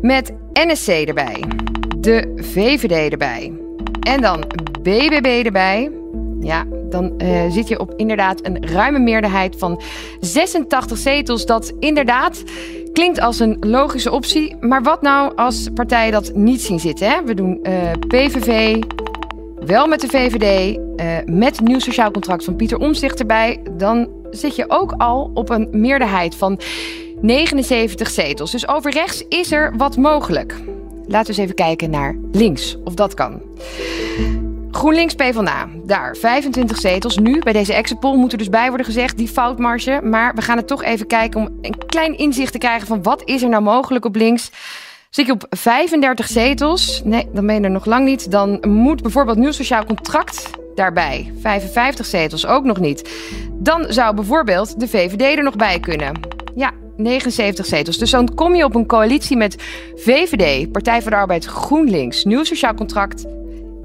Met 0.01 0.33
NSC 0.53 0.89
erbij. 0.89 1.45
De 1.97 2.33
VVD 2.37 3.13
erbij. 3.13 3.53
En 4.01 4.21
dan 4.21 4.45
BBB 4.83 5.43
erbij. 5.45 6.00
Ja, 6.41 6.65
dan 6.91 7.13
uh, 7.19 7.51
zit 7.51 7.69
je 7.69 7.81
op 7.81 7.93
inderdaad 7.97 8.47
een 8.47 8.67
ruime 8.67 8.99
meerderheid 8.99 9.57
van 9.59 9.81
86 10.21 10.99
zetels. 10.99 11.47
Dat 11.47 11.73
inderdaad 11.79 12.43
klinkt 12.93 13.21
als 13.21 13.41
een 13.41 13.57
logische 13.61 14.11
optie. 14.11 14.57
Maar 14.61 14.83
wat 14.83 15.03
nou 15.03 15.37
als 15.37 15.69
partijen 15.75 16.13
dat 16.13 16.35
niet 16.35 16.61
zien 16.61 16.81
zitten? 16.81 17.11
Hè? 17.11 17.25
We 17.25 17.35
doen 17.35 17.59
uh, 17.63 17.91
PVV, 18.09 18.83
wel 19.67 19.87
met 19.87 20.01
de 20.01 20.09
VVD, 20.09 20.77
uh, 20.77 21.17
met 21.25 21.61
nieuw 21.61 21.79
sociaal 21.79 22.11
contract 22.11 22.45
van 22.45 22.57
Pieter 22.57 22.79
Omzicht 22.79 23.21
erbij. 23.21 23.63
Dan 23.77 24.09
zit 24.31 24.57
je 24.57 24.65
ook 24.69 24.95
al 24.97 25.31
op 25.35 25.51
een 25.51 25.69
meerderheid 25.71 26.35
van 26.35 26.61
79 27.21 28.11
zetels. 28.11 28.51
Dus 28.51 28.69
over 28.69 28.91
rechts 28.91 29.25
is 29.29 29.53
er 29.53 29.77
wat 29.77 29.97
mogelijk. 29.97 30.55
Laten 31.07 31.35
we 31.35 31.41
eens 31.41 31.51
even 31.51 31.55
kijken 31.55 31.91
naar 31.91 32.17
links, 32.33 32.77
of 32.85 32.95
dat 32.95 33.15
kan. 33.15 33.41
GroenLinks 34.81 35.15
PvdA, 35.15 35.69
daar 35.85 36.17
25 36.17 36.77
zetels. 36.79 37.19
Nu, 37.19 37.39
bij 37.39 37.53
deze 37.53 37.75
exit 37.75 38.01
poll, 38.01 38.17
moet 38.17 38.33
er 38.33 38.39
dus 38.39 38.49
bij 38.49 38.69
worden 38.69 38.87
gezegd, 38.87 39.17
die 39.17 39.29
foutmarge. 39.29 40.01
Maar 40.03 40.35
we 40.35 40.43
gaan 40.43 40.57
het 40.57 40.67
toch 40.67 40.83
even 40.83 41.07
kijken 41.07 41.41
om 41.41 41.59
een 41.61 41.87
klein 41.87 42.19
inzicht 42.19 42.53
te 42.53 42.59
krijgen 42.59 42.87
van 42.87 43.03
wat 43.03 43.23
is 43.25 43.43
er 43.43 43.49
nou 43.49 43.63
mogelijk 43.63 44.05
op 44.05 44.17
links. 44.17 44.51
Zit 45.11 45.27
je 45.27 45.33
op 45.33 45.47
35 45.51 46.27
zetels? 46.27 47.03
Nee, 47.05 47.29
dan 47.33 47.47
ben 47.47 47.55
je 47.55 47.61
er 47.61 47.71
nog 47.71 47.85
lang 47.85 48.05
niet. 48.05 48.31
Dan 48.31 48.59
moet 48.69 49.03
bijvoorbeeld 49.03 49.39
nieuw 49.39 49.53
sociaal 49.53 49.85
contract 49.85 50.51
daarbij. 50.75 51.33
55 51.41 52.07
zetels 52.07 52.47
ook 52.47 52.65
nog 52.65 52.79
niet. 52.79 53.11
Dan 53.53 53.85
zou 53.89 54.15
bijvoorbeeld 54.15 54.81
de 54.81 54.89
VVD 54.89 55.37
er 55.37 55.43
nog 55.43 55.57
bij 55.57 55.81
kunnen. 55.81 56.21
Ja, 56.55 56.71
79 56.97 57.67
zetels. 57.67 57.99
Dus 57.99 58.11
dan 58.11 58.35
kom 58.35 58.55
je 58.55 58.65
op 58.65 58.75
een 58.75 58.87
coalitie 58.87 59.37
met 59.37 59.57
VVD, 59.97 60.73
Partij 60.73 61.03
voor 61.03 61.11
de 61.11 61.17
Arbeid, 61.17 61.45
GroenLinks, 61.45 62.25
Nieuw 62.25 62.45
Sociaal 62.45 62.75
Contract 62.75 63.25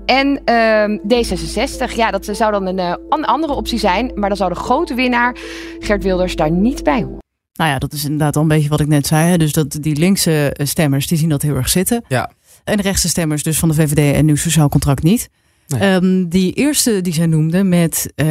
En 0.05 0.41
ehm, 0.45 0.97
D66, 0.97 1.95
ja, 1.95 2.12
dat 2.12 2.25
zou 2.31 2.51
dan 2.51 2.65
een, 2.65 2.79
eh, 2.79 2.93
een 3.09 3.25
andere 3.25 3.53
optie 3.53 3.79
zijn. 3.79 4.12
Maar 4.15 4.29
dan 4.29 4.38
zou 4.38 4.53
de 4.53 4.59
grote 4.59 4.93
winnaar, 4.93 5.38
Gert 5.79 6.03
Wilders, 6.03 6.35
daar 6.35 6.51
niet 6.51 6.83
bij 6.83 7.01
horen. 7.01 7.24
Nou 7.53 7.69
ja, 7.69 7.79
dat 7.79 7.93
is 7.93 8.03
inderdaad 8.03 8.35
al 8.35 8.41
een 8.41 8.47
beetje 8.47 8.69
wat 8.69 8.79
ik 8.79 8.88
net 8.88 9.07
zei. 9.07 9.29
Hè? 9.29 9.38
Dus 9.38 9.51
dat 9.51 9.77
die 9.81 9.95
linkse 9.95 10.53
eh, 10.53 10.65
stemmers, 10.65 11.07
die 11.07 11.17
zien 11.17 11.29
dat 11.29 11.41
heel 11.41 11.55
erg 11.55 11.69
zitten. 11.69 12.03
Ja. 12.07 12.31
En 12.63 12.77
de 12.77 12.83
rechtse 12.83 13.07
stemmers, 13.07 13.43
dus 13.43 13.59
van 13.59 13.69
de 13.69 13.75
VVD 13.75 14.15
en 14.15 14.25
Nieuw 14.25 14.35
Sociaal 14.35 14.69
Contract 14.69 15.03
niet. 15.03 15.29
Nee. 15.67 15.79
Ehm, 15.79 16.27
die 16.27 16.53
eerste 16.53 17.01
die 17.01 17.13
zij 17.13 17.25
noemde 17.25 17.63
met 17.63 18.12
eh, 18.15 18.27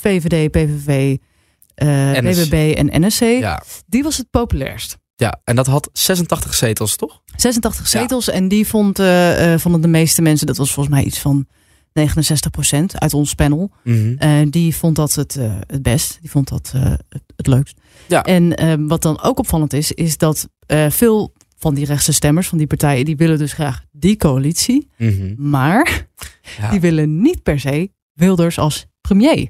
VVD, 0.00 0.50
PVV, 0.50 1.16
eh 1.74 1.88
NSC. 2.12 2.50
BBB 2.50 2.74
en 2.76 3.06
NSC, 3.06 3.20
Ja. 3.20 3.62
die 3.86 4.02
was 4.02 4.16
het 4.16 4.30
populairst. 4.30 4.96
Ja, 5.20 5.40
en 5.44 5.56
dat 5.56 5.66
had 5.66 5.90
86 5.92 6.54
zetels, 6.54 6.96
toch? 6.96 7.22
86 7.36 7.92
Ja. 7.92 8.00
zetels 8.00 8.28
en 8.30 8.48
die 8.48 8.66
vond, 8.66 8.98
eh, 8.98 9.52
eh, 9.52 9.60
vonden 9.60 9.80
de 9.80 9.88
meeste 9.88 10.22
mensen, 10.22 10.46
dat 10.46 10.56
was 10.56 10.72
volgens 10.72 10.94
mij 10.94 11.04
iets 11.04 11.18
van 11.18 11.46
69% 11.92 12.98
uit 12.98 13.14
ons 13.14 13.34
panel. 13.34 13.70
Mhm. 13.84 14.14
Eh, 14.18 14.46
die 14.50 14.76
vond 14.76 14.96
dat 14.96 15.14
het, 15.14 15.34
het 15.66 15.82
best. 15.82 16.18
Die 16.20 16.30
vond 16.30 16.48
dat 16.48 16.70
het, 16.72 16.98
het 17.36 17.46
leukst. 17.46 17.76
Ja. 18.08 18.22
En 18.22 18.86
wat 18.88 19.02
dan 19.02 19.22
ook 19.22 19.38
opvallend 19.38 19.72
is, 19.72 19.92
is 19.92 20.16
dat 20.18 20.48
veel 20.88 21.32
van 21.58 21.74
die 21.74 21.84
rechtse 21.84 22.12
stemmers, 22.12 22.48
van 22.48 22.58
die 22.58 22.66
partijen, 22.66 23.04
die 23.04 23.16
willen 23.16 23.38
dus 23.38 23.52
graag 23.52 23.84
die 23.92 24.16
coalitie. 24.16 24.90
Mhm. 24.98 25.34
Maar 25.50 26.06
Ja. 26.58 26.70
die 26.70 26.80
willen 26.80 27.20
niet 27.20 27.42
per 27.42 27.60
se 27.60 27.90
Wilders 28.12 28.58
als 28.58 28.86
premier. 29.00 29.48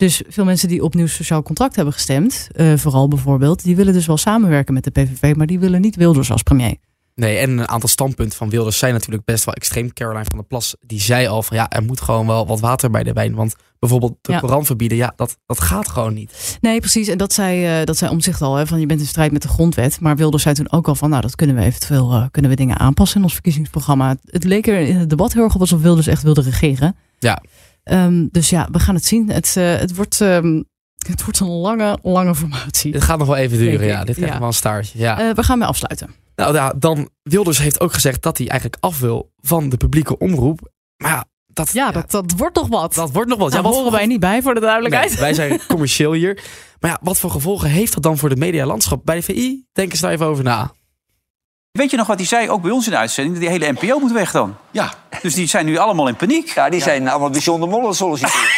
Dus 0.00 0.22
veel 0.28 0.44
mensen 0.44 0.68
die 0.68 0.82
op 0.82 0.94
nieuw 0.94 1.06
sociaal 1.06 1.42
contract 1.42 1.76
hebben 1.76 1.94
gestemd, 1.94 2.48
eh, 2.52 2.72
vooral 2.76 3.08
bijvoorbeeld, 3.08 3.62
die 3.62 3.76
willen 3.76 3.92
dus 3.92 4.06
wel 4.06 4.16
samenwerken 4.16 4.74
met 4.74 4.84
de 4.84 4.90
PVV, 4.90 5.34
maar 5.34 5.46
die 5.46 5.58
willen 5.58 5.80
niet 5.80 5.96
Wilders 5.96 6.30
als 6.30 6.42
premier. 6.42 6.76
Nee, 7.14 7.36
en 7.36 7.50
een 7.50 7.68
aantal 7.68 7.88
standpunten 7.88 8.38
van 8.38 8.50
Wilders 8.50 8.78
zijn 8.78 8.92
natuurlijk 8.92 9.24
best 9.24 9.44
wel 9.44 9.54
extreem. 9.54 9.92
Caroline 9.92 10.24
van 10.24 10.38
der 10.38 10.46
Plas, 10.46 10.76
die 10.80 11.00
zei 11.00 11.26
al 11.26 11.42
van 11.42 11.56
ja, 11.56 11.70
er 11.70 11.82
moet 11.82 12.00
gewoon 12.00 12.26
wel 12.26 12.46
wat 12.46 12.60
water 12.60 12.90
bij 12.90 13.02
de 13.02 13.12
wijn. 13.12 13.34
Want 13.34 13.54
bijvoorbeeld 13.78 14.16
de 14.20 14.32
Ja. 14.32 14.38
Koran 14.38 14.64
verbieden, 14.64 14.98
ja, 14.98 15.12
dat, 15.16 15.36
dat 15.46 15.60
gaat 15.60 15.88
gewoon 15.88 16.14
niet. 16.14 16.58
Nee, 16.60 16.80
precies. 16.80 17.08
En 17.08 17.18
dat 17.18 17.32
zei, 17.32 17.80
eh, 17.80 17.84
dat 17.86 17.96
zei 17.96 18.10
omzicht 18.10 18.42
al, 18.42 18.54
hè, 18.54 18.66
van 18.66 18.80
je 18.80 18.86
bent 18.86 19.00
in 19.00 19.06
strijd 19.06 19.32
met 19.32 19.42
de 19.42 19.48
grondwet. 19.48 20.00
Maar 20.00 20.16
Wilders 20.16 20.42
zei 20.42 20.54
toen 20.54 20.72
ook 20.72 20.88
al 20.88 20.94
van, 20.94 21.10
nou, 21.10 21.22
dat 21.22 21.34
kunnen 21.34 21.56
we 21.56 21.62
eventueel 21.62 22.12
eh, 22.12 22.24
kunnen 22.30 22.50
we 22.50 22.56
dingen 22.56 22.78
aanpassen 22.78 23.16
in 23.16 23.22
ons 23.22 23.32
verkiezingsprogramma. 23.32 24.16
Het 24.24 24.44
leek 24.44 24.66
er 24.66 24.80
in 24.80 24.96
het 24.96 25.10
debat 25.10 25.32
heel 25.32 25.42
erg 25.44 25.54
op 25.54 25.60
alsof 25.60 25.80
Wilders 25.80 26.06
echt 26.06 26.22
wilde 26.22 26.40
regeren. 26.40 26.96
Ja. 27.18 27.42
Ehm, 27.90 28.26
dus 28.30 28.50
ja, 28.50 28.68
we 28.72 28.78
gaan 28.78 28.94
het 28.94 29.04
zien. 29.04 29.30
Het, 29.30 29.56
eh, 29.56 29.76
het, 29.76 29.94
wordt, 29.94 30.20
ehm, 30.20 30.62
het 31.08 31.24
wordt 31.24 31.40
een 31.40 31.48
lange, 31.48 31.98
lange 32.02 32.34
formatie. 32.34 32.92
Dit 32.92 33.02
gaat 33.02 33.18
nog 33.18 33.26
wel 33.26 33.36
even 33.36 33.58
duren, 33.58 33.86
ja. 33.86 34.04
Dit 34.04 34.16
krijgt 34.16 34.20
ja. 34.20 34.26
nog 34.26 34.38
wel 34.38 34.48
een 34.48 34.54
staartje. 34.54 34.98
Ja. 34.98 35.20
Eh, 35.20 35.34
we 35.34 35.42
gaan 35.42 35.58
mee 35.58 35.68
afsluiten. 35.68 36.10
nou 36.34 36.54
ja, 36.54 36.72
dan 36.76 37.08
Wilders 37.22 37.58
heeft 37.58 37.80
ook 37.80 37.92
gezegd 37.92 38.22
dat 38.22 38.38
hij 38.38 38.48
eigenlijk 38.48 38.82
af 38.84 38.98
wil 39.00 39.32
van 39.36 39.68
de 39.68 39.76
publieke 39.76 40.18
omroep. 40.18 40.70
Maar 40.96 41.10
ja, 41.10 41.24
dat, 41.46 41.72
Ja, 41.72 41.90
dat, 41.90 42.10
dat 42.10 42.32
wordt 42.36 42.54
toch 42.54 42.68
wat. 42.68 42.94
dat 42.94 43.10
wordt 43.10 43.28
nog 43.28 43.38
wel. 43.38 43.48
Daar 43.48 43.58
Ja, 43.58 43.64
wat 43.64 43.74
horen 43.74 43.92
wij 43.92 44.06
niet 44.06 44.20
bij, 44.20 44.42
voor 44.42 44.54
de 44.54 44.60
duidelijkheid. 44.60 45.10
Nee, 45.10 45.20
wij 45.20 45.34
zijn 45.34 45.60
commercieel 45.68 46.12
hier. 46.12 46.42
Maar 46.80 46.90
ja, 46.90 46.98
wat 47.02 47.18
voor 47.18 47.30
gevolgen 47.30 47.68
heeft 47.68 47.94
dat 47.94 48.02
dan 48.02 48.18
voor 48.18 48.28
de 48.28 48.36
medialandschap? 48.36 49.04
Bij 49.04 49.16
de 49.16 49.22
VI, 49.22 49.64
denk 49.72 49.90
eens 49.90 50.00
daar 50.00 50.12
even 50.12 50.26
over 50.26 50.44
na. 50.44 50.72
Weet 51.78 51.90
je 51.90 51.96
nog 51.96 52.06
wat 52.06 52.18
hij 52.18 52.26
zei, 52.26 52.50
ook 52.50 52.62
bij 52.62 52.70
ons 52.70 52.84
in 52.84 52.90
de 52.90 52.98
uitzending? 52.98 53.38
Dat 53.38 53.44
die 53.44 53.58
hele 53.58 53.72
NPO 53.72 53.98
moet 53.98 54.12
weg 54.12 54.30
dan. 54.30 54.56
Ja. 54.70 54.92
Dus 55.22 55.34
die 55.34 55.46
zijn 55.46 55.66
nu 55.66 55.76
allemaal 55.76 56.08
in 56.08 56.16
paniek. 56.16 56.48
Ja, 56.48 56.68
die 56.68 56.82
zijn 56.82 57.08
allemaal 57.08 57.30
bijzonder 57.30 57.68
mollen 57.68 57.94
solliciteren. 57.94 58.48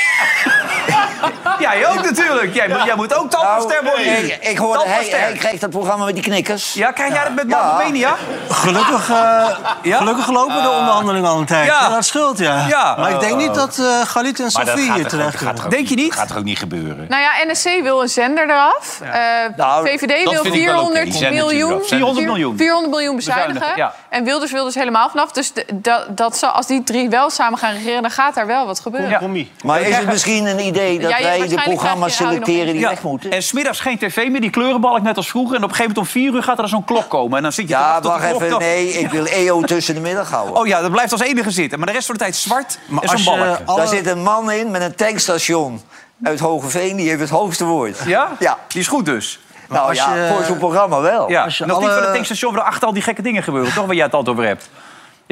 Jij 1.63 1.89
ook 1.89 2.05
natuurlijk. 2.05 2.55
Jij, 2.55 2.69
moet- 2.69 2.85
jij 2.85 2.95
moet 2.97 3.15
ook 3.15 3.31
talpaster 3.31 3.83
worden. 3.85 4.07
Nou, 4.07 4.17
ik, 4.25 4.39
ik 4.45 4.59
hoorde, 4.59 4.85
hij, 4.87 5.07
hij 5.11 5.33
krijgt 5.33 5.61
dat 5.61 5.71
programma 5.71 6.05
met 6.05 6.15
die 6.15 6.23
knikkers. 6.25 6.73
Ja, 6.75 6.91
krijg 6.93 7.13
jij 7.15 7.25
dat 7.25 7.35
met 7.35 7.45
Ja. 7.49 7.73
Mamma? 7.79 8.17
Gelukkig, 8.49 9.11
eh, 9.11 9.49
Ja? 9.83 9.97
gelukkig 9.99 10.29
lopen 10.29 10.63
de 10.63 10.71
onderhandelingen 10.71 11.31
al 11.31 11.39
een 11.39 11.47
tijdje. 11.47 11.73
Ja. 11.73 11.89
Dat 11.89 12.05
scheelt, 12.05 12.39
ja. 12.39 12.67
Ja. 12.69 12.95
Maar 12.99 13.11
ik 13.11 13.21
denk 13.21 13.37
niet 13.37 13.55
dat 13.55 13.79
eh 13.79 14.01
Galit 14.07 14.41
en 14.41 14.51
Sofie 14.51 14.93
hier 14.93 15.05
er 15.05 15.11
terecht 15.11 15.41
er 15.41 15.71
Denk 15.71 15.89
je 15.89 15.95
niet? 15.95 16.09
Dat 16.11 16.19
gaat 16.19 16.31
er 16.31 16.37
ook 16.39 16.45
niet 16.45 16.59
gebeuren. 16.59 17.07
Nou 17.09 17.23
ja, 17.23 17.31
NSC 17.47 17.83
wil 17.83 18.03
een 18.03 18.09
zender 18.09 18.51
eraf. 18.51 19.01
Eh, 19.03 19.11
Nou, 19.57 19.87
VVD 19.89 20.23
wil 20.31 20.43
vind 20.43 20.55
ik 20.55 20.65
wel 20.67 20.81
oké, 20.81 20.91
400 20.93 21.05
die 21.05 21.13
zendertje 21.13 21.47
miljoen. 21.47 21.71
eraf. 21.73 21.89
400 21.89 22.27
miljoen. 22.27 22.57
400 22.57 22.91
miljoen 22.93 23.17
bezuinigen. 23.17 23.93
Ja. 24.13 24.19
En 24.19 24.25
Wilders 24.25 24.53
wil 24.53 24.65
dus 24.65 24.75
helemaal 24.75 25.09
vanaf. 25.11 25.33
Dus 25.33 25.53
de- 25.53 25.67
dat, 25.75 26.17
dat 26.17 26.37
zal, 26.37 26.51
als 26.51 26.67
die 26.67 26.83
drie 26.85 27.09
wel 27.09 27.31
samen 27.31 27.59
gaan 27.59 27.73
regeren, 27.75 28.03
dan 28.03 28.11
gaat 28.11 28.35
daar 28.35 28.47
wel 28.47 28.67
wat 28.67 28.81
gebeuren. 28.81 29.09
Compromis. 29.11 29.47
Maar 29.65 29.81
is 29.81 29.97
het 29.97 30.07
misschien 30.07 30.47
een 30.47 30.61
idee 30.67 30.99
dat 30.99 31.11
Ja, 31.11 31.23
wij 31.23 31.49
de 31.49 31.61
programma's 31.63 32.17
selecteren 32.17 32.73
die 32.73 32.81
Ja. 32.81 32.89
weg 32.89 33.03
moeten? 33.03 33.31
En 33.31 33.43
smiddags 33.43 33.81
geen 33.81 33.99
tv 33.99 34.29
meer, 34.29 34.41
die 34.41 34.51
kleurenbalk 34.51 35.03
net 35.03 35.17
als 35.17 35.29
vroeger. 35.31 35.57
En 35.57 35.63
op 35.63 35.69
een 35.71 35.75
gegeven 35.77 35.95
moment 35.95 36.15
om 36.15 36.21
vier 36.23 36.35
uur 36.35 36.43
gaat 36.43 36.59
er 36.59 36.69
zo'n 36.69 36.85
klok 36.85 37.09
komen. 37.09 37.37
En 37.37 37.43
dan 37.43 37.53
zit 37.53 37.69
je 37.69 37.75
Ja, 37.75 38.01
wacht 38.01 38.27
klok 38.29 38.43
even. 38.43 38.59
Nee, 38.59 38.89
ik 38.89 39.11
wil 39.11 39.25
EO 39.27 39.61
tussen 39.63 39.95
de 39.95 40.01
middag 40.01 40.31
houden. 40.31 40.57
Oh 40.57 40.67
ja, 40.67 40.81
dat 40.81 40.91
blijft 40.91 41.13
als 41.13 41.21
enige 41.21 41.51
zitten. 41.51 41.79
Maar 41.79 41.87
de 41.89 41.93
rest 41.95 42.07
van 42.07 42.15
de 42.15 42.21
tijd 42.21 42.37
zwart 42.37 42.79
Maar 42.87 43.03
en 43.03 43.19
zo'n 43.19 43.37
balk. 43.39 43.59
alle- 43.65 43.77
Daar 43.79 43.89
zit 43.89 44.07
een 44.07 44.23
man 44.23 44.51
in 44.51 44.71
met 44.71 44.83
een 44.83 44.95
tankstation 44.95 45.81
uit 46.23 46.41
Hogeveen. 46.41 46.97
Die 46.97 47.09
heeft 47.09 47.21
het 47.21 47.31
hoogste 47.31 47.65
woord. 47.65 47.99
Ja? 48.07 48.29
Ja. 48.39 48.59
Die 48.69 48.81
is 48.81 48.87
goed 48.89 49.05
dus. 49.05 49.39
Nou 49.73 49.89
als 49.89 49.99
ja, 49.99 50.15
je- 50.15 50.29
voor 50.35 50.45
zo'n 50.45 50.59
programma 50.59 51.01
wel. 51.01 51.31
Ja. 51.31 51.43
Als 51.45 51.59
je 51.59 51.65
Nog 51.67 51.79
niet 51.79 51.87
alle- 51.87 51.95
van 51.97 52.05
het 52.05 52.13
tankstation 52.15 52.55
waar 52.55 52.65
achter 52.65 52.87
al 52.87 52.93
die 52.93 53.03
gekke 53.03 53.23
dingen 53.23 53.43
gebeuren. 53.43 53.73
Toch 53.75 53.87
waar 53.87 53.95
jij 53.95 54.05
het 54.05 54.15
altijd 54.15 54.37
over 54.37 54.49
hebt. 54.49 54.71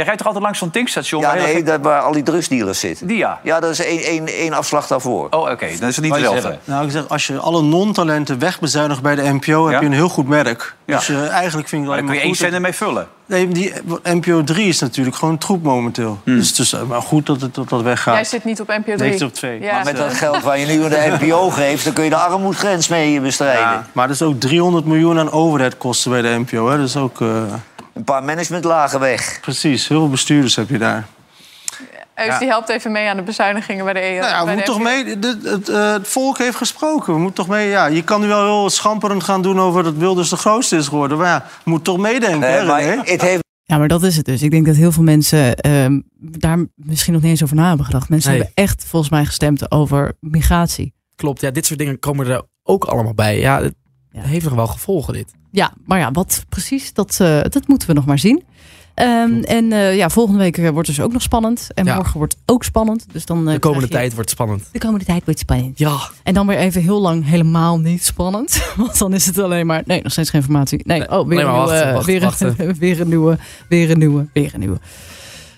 Jij 0.00 0.08
rijdt 0.08 0.18
toch 0.18 0.26
altijd 0.26 0.44
langs 0.44 0.58
zo'n 0.58 0.70
tankstation? 0.70 1.20
Ja, 1.20 1.26
waar 1.26 1.36
heel 1.36 1.44
nee, 1.46 1.54
gek- 1.54 1.66
daar 1.66 1.80
waar 1.80 2.00
al 2.00 2.12
die 2.12 2.22
drugsdealers 2.22 2.80
zitten. 2.80 3.06
Die 3.06 3.16
ja. 3.16 3.40
Ja, 3.42 3.60
dat 3.60 3.70
is 3.70 3.80
één, 3.84 4.00
één, 4.02 4.26
één 4.26 4.52
afslag 4.52 4.86
daarvoor. 4.86 5.26
Oh, 5.30 5.40
oké. 5.50 5.66
Dan 5.78 5.88
is 5.88 5.96
het 5.96 6.00
niet 6.04 6.14
hetzelfde. 6.14 6.58
Nou, 6.64 6.84
ik 6.84 6.90
zeg, 6.90 7.08
als 7.08 7.26
je 7.26 7.38
alle 7.38 7.62
non-talenten 7.62 8.38
wegbezuinigt 8.38 9.02
bij 9.02 9.14
de 9.14 9.22
NPO, 9.22 9.64
heb 9.64 9.72
Ja? 9.72 9.80
je 9.80 9.86
een 9.86 9.92
heel 9.92 10.08
goed 10.08 10.28
merk. 10.28 10.74
Ja. 10.84 10.96
Dus 10.96 11.08
eh, 11.08 11.28
eigenlijk 11.30 11.68
vind 11.68 11.82
ik 11.82 11.88
Maar 11.88 12.02
kun 12.02 12.14
je 12.14 12.20
één 12.20 12.28
dat- 12.28 12.36
zender 12.38 12.60
mee 12.60 12.72
vullen. 12.72 13.08
Nee, 13.26 13.48
die 13.48 13.72
NPO 14.02 14.44
3 14.44 14.68
is 14.68 14.80
natuurlijk 14.80 15.16
gewoon 15.16 15.38
troep 15.38 15.62
momenteel. 15.62 16.18
Hmm. 16.24 16.36
Dus 16.38 16.48
het 16.48 16.58
is 16.58 16.72
eh, 16.72 16.82
maar 16.82 17.02
goed 17.02 17.26
dat 17.26 17.40
het 17.40 17.54
dat, 17.54 17.68
dat 17.68 17.82
weggaat. 17.82 18.14
Jij 18.14 18.24
zit 18.24 18.44
niet 18.44 18.60
op 18.60 18.66
NPO 18.68 18.82
3. 18.82 18.96
Nee, 18.96 19.06
ik 19.12 19.18
zit 19.18 19.26
op 19.28 19.34
twee. 19.34 19.60
Ja. 19.60 19.72
Maar 19.74 19.84
met 19.84 19.96
dat 19.96 20.14
geld 20.14 20.42
waar 20.42 20.58
je 20.58 20.66
nu 20.66 20.82
aan 20.84 20.90
de 20.90 21.16
NPO 21.20 21.50
geeft... 21.50 21.84
dan 21.84 21.92
kun 21.92 22.04
je 22.04 22.10
de 22.10 22.16
armoedgrens 22.16 22.88
mee 22.88 23.20
bestrijden. 23.20 23.60
Ja, 23.60 23.86
maar 23.92 24.04
er 24.04 24.10
is 24.10 24.22
ook 24.22 24.40
300 24.40 24.84
miljoen 24.84 25.18
aan 25.18 25.30
overheadkosten 25.32 26.10
bij 26.10 26.22
de 26.22 26.28
NPO. 26.46 26.68
Hè? 26.68 26.76
Dus 26.76 26.96
ook 26.96 27.20
eh, 27.20 27.28
Een 27.92 28.04
paar 28.04 28.22
managementlagen 28.24 29.00
weg. 29.00 29.38
precies, 29.40 29.88
heel 29.88 29.98
veel 29.98 30.10
bestuurders 30.10 30.56
heb 30.56 30.68
je 30.68 30.78
daar. 30.78 31.06
Eus, 32.14 32.38
die 32.38 32.48
helpt 32.48 32.68
even 32.68 32.92
mee 32.92 33.08
aan 33.08 33.16
de 33.16 33.22
bezuinigingen 33.22 33.84
bij 33.84 33.92
de 33.94 34.00
EO. 34.00 34.20
Nou 34.20 34.30
ja, 34.32 34.40
we 34.44 34.46
moeten 34.46 34.64
toch 34.64 34.82
mee. 34.82 35.18
de- 35.18 35.38
het, 35.44 35.68
eh, 35.68 35.92
het 35.92 36.08
volk 36.08 36.38
heeft 36.38 36.56
gesproken. 36.56 37.12
We 37.14 37.18
moeten 37.18 37.44
toch 37.44 37.54
mee. 37.54 37.68
Ja, 37.68 37.86
je 37.86 38.02
kan 38.02 38.20
nu 38.20 38.26
wel 38.26 38.44
heel 38.44 38.70
schamperend 38.70 39.24
gaan 39.24 39.42
doen 39.42 39.60
over 39.60 39.82
dat 39.82 39.94
Wilders 39.94 40.28
de 40.28 40.36
grootste 40.36 40.76
is 40.76 40.88
geworden. 40.88 41.18
Maar 41.18 41.26
ja, 41.26 41.44
je 41.64 41.70
moet 41.70 41.84
toch 41.84 41.98
meedenken. 41.98 42.52
Hè, 42.52 42.64
maar 42.64 42.82
René? 42.82 43.02
het 43.04 43.20
heeft 43.22 43.42
Ja, 43.64 43.78
maar 43.78 43.88
dat 43.88 44.02
is 44.02 44.16
het 44.16 44.24
dus. 44.24 44.42
Ik 44.42 44.50
denk 44.50 44.66
dat 44.66 44.76
heel 44.76 44.92
veel 44.92 45.02
mensen 45.02 45.56
ehm, 45.56 46.00
daar 46.18 46.58
misschien 46.74 47.12
nog 47.12 47.22
niet 47.22 47.30
eens 47.30 47.42
over 47.42 47.56
na 47.56 47.68
hebben 47.68 47.86
gedacht. 47.86 48.08
Mensen 48.08 48.30
Nee. 48.30 48.38
hebben 48.40 48.64
echt 48.64 48.84
volgens 48.86 49.10
mij 49.10 49.24
gestemd 49.24 49.70
over 49.70 50.12
migratie. 50.20 50.94
Klopt, 51.16 51.40
ja, 51.40 51.50
dit 51.50 51.66
soort 51.66 51.78
dingen 51.78 51.98
komen 51.98 52.26
er 52.26 52.42
ook 52.62 52.84
allemaal 52.84 53.14
bij. 53.14 53.38
Ja, 53.38 53.60
Ja. 54.12 54.20
heeft 54.22 54.44
nog 54.44 54.54
wel 54.54 54.66
gevolgen, 54.66 55.12
dit. 55.14 55.32
Ja, 55.50 55.72
maar 55.86 55.98
ja, 55.98 56.10
wat 56.12 56.44
precies, 56.48 56.92
dat, 56.92 57.18
eh, 57.20 57.40
dat 57.42 57.68
moeten 57.68 57.88
we 57.88 57.94
nog 57.94 58.04
maar 58.06 58.18
zien. 58.18 58.42
Ehm, 58.94 59.42
en 59.42 59.72
eh, 59.72 59.96
ja, 59.96 60.08
volgende 60.10 60.38
week 60.40 60.58
eh, 60.58 60.68
wordt 60.68 60.88
dus 60.88 61.00
ook 61.00 61.12
nog 61.12 61.22
spannend. 61.22 61.68
En 61.74 61.84
Ja. 61.84 61.94
morgen 61.94 62.18
wordt 62.18 62.36
ook 62.46 62.64
spannend. 62.64 63.06
Dus 63.12 63.24
dan, 63.26 63.46
De 63.46 63.58
komende 63.58 63.86
je- 63.86 63.92
tijd 63.92 64.14
wordt 64.14 64.30
spannend. 64.30 64.68
De 64.72 64.78
komende 64.78 65.04
tijd 65.04 65.24
wordt 65.24 65.40
spannend. 65.40 65.78
Ja, 65.78 65.98
En 66.22 66.34
dan 66.34 66.46
weer 66.46 66.56
even 66.58 66.82
heel 66.82 67.00
lang 67.00 67.24
helemaal 67.26 67.78
niet 67.78 68.04
spannend. 68.04 68.62
Want 68.76 68.98
dan 68.98 69.14
is 69.14 69.26
het 69.26 69.38
alleen 69.38 69.66
maar. 69.66 69.82
Nee, 69.86 70.02
nog 70.02 70.12
steeds 70.12 70.30
geen 70.30 70.40
informatie. 70.40 70.80
Nee, 70.84 70.98
Nee, 70.98 71.08
oh, 71.08 71.28
weer, 71.28 71.38
een 71.38 71.44
nieuwe, 71.44 71.50
wachten, 71.66 72.04
weer, 72.04 72.20
wachten. 72.20 72.56
Weer 72.78 73.00
een 73.00 73.08
nieuwe, 73.08 73.38
weer 73.68 73.90
een 73.90 73.98
nieuwe, 73.98 74.26
weer 74.32 74.50
een 74.54 74.60
nieuwe. 74.60 74.78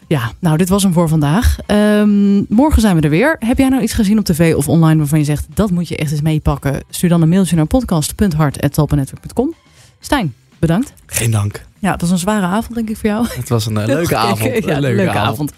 Ja, 0.07 0.33
nou, 0.39 0.57
dit 0.57 0.69
was 0.69 0.83
hem 0.83 0.93
voor 0.93 1.09
vandaag. 1.09 1.57
Ehm, 1.67 2.43
morgen 2.49 2.81
zijn 2.81 2.97
we 2.97 3.03
er 3.03 3.11
weer. 3.11 3.37
Heb 3.39 3.59
jij 3.59 3.69
nou 3.69 3.83
iets 3.83 3.93
gezien 3.93 4.19
op 4.19 4.25
tv 4.25 4.55
of 4.55 4.69
online 4.69 4.99
waarvan 4.99 5.19
je 5.19 5.25
zegt 5.25 5.47
dat 5.55 5.71
moet 5.71 5.89
je 5.89 5.97
echt 5.97 6.11
eens 6.13 6.21
meepakken? 6.21 6.83
Stuur 6.91 7.09
dan 7.09 7.23
een 7.23 7.29
mailtje 7.29 7.57
naar 7.57 7.67
podcast.hart.talpanetwerk.com. 7.67 9.55
Stijn, 10.01 10.35
bedankt. 10.59 10.93
geen 11.07 11.31
dank. 11.31 11.65
Ja, 11.79 11.93
het 11.93 12.01
was 12.01 12.11
een 12.11 12.19
zware 12.19 12.47
avond, 12.47 12.75
denk 12.75 12.89
ik, 12.91 12.97
voor 12.97 13.09
jou. 13.11 13.27
Het 13.29 13.49
was 13.49 13.67
een 13.67 13.77
eh, 13.79 13.87
leuke 13.87 14.17
avond. 14.29 14.65
ja, 14.65 14.75
Een 14.77 14.81
leuke, 14.81 15.11
avond. 15.11 15.23
avond. 15.27 15.53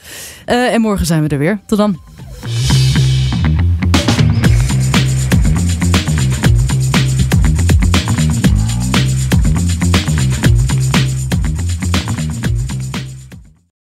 Eh, 0.45 0.73
en 0.73 0.81
morgen 0.81 1.07
zijn 1.07 1.23
we 1.23 1.29
er 1.29 1.39
weer. 1.39 1.61
Tot 1.67 1.79
dan. 1.79 1.99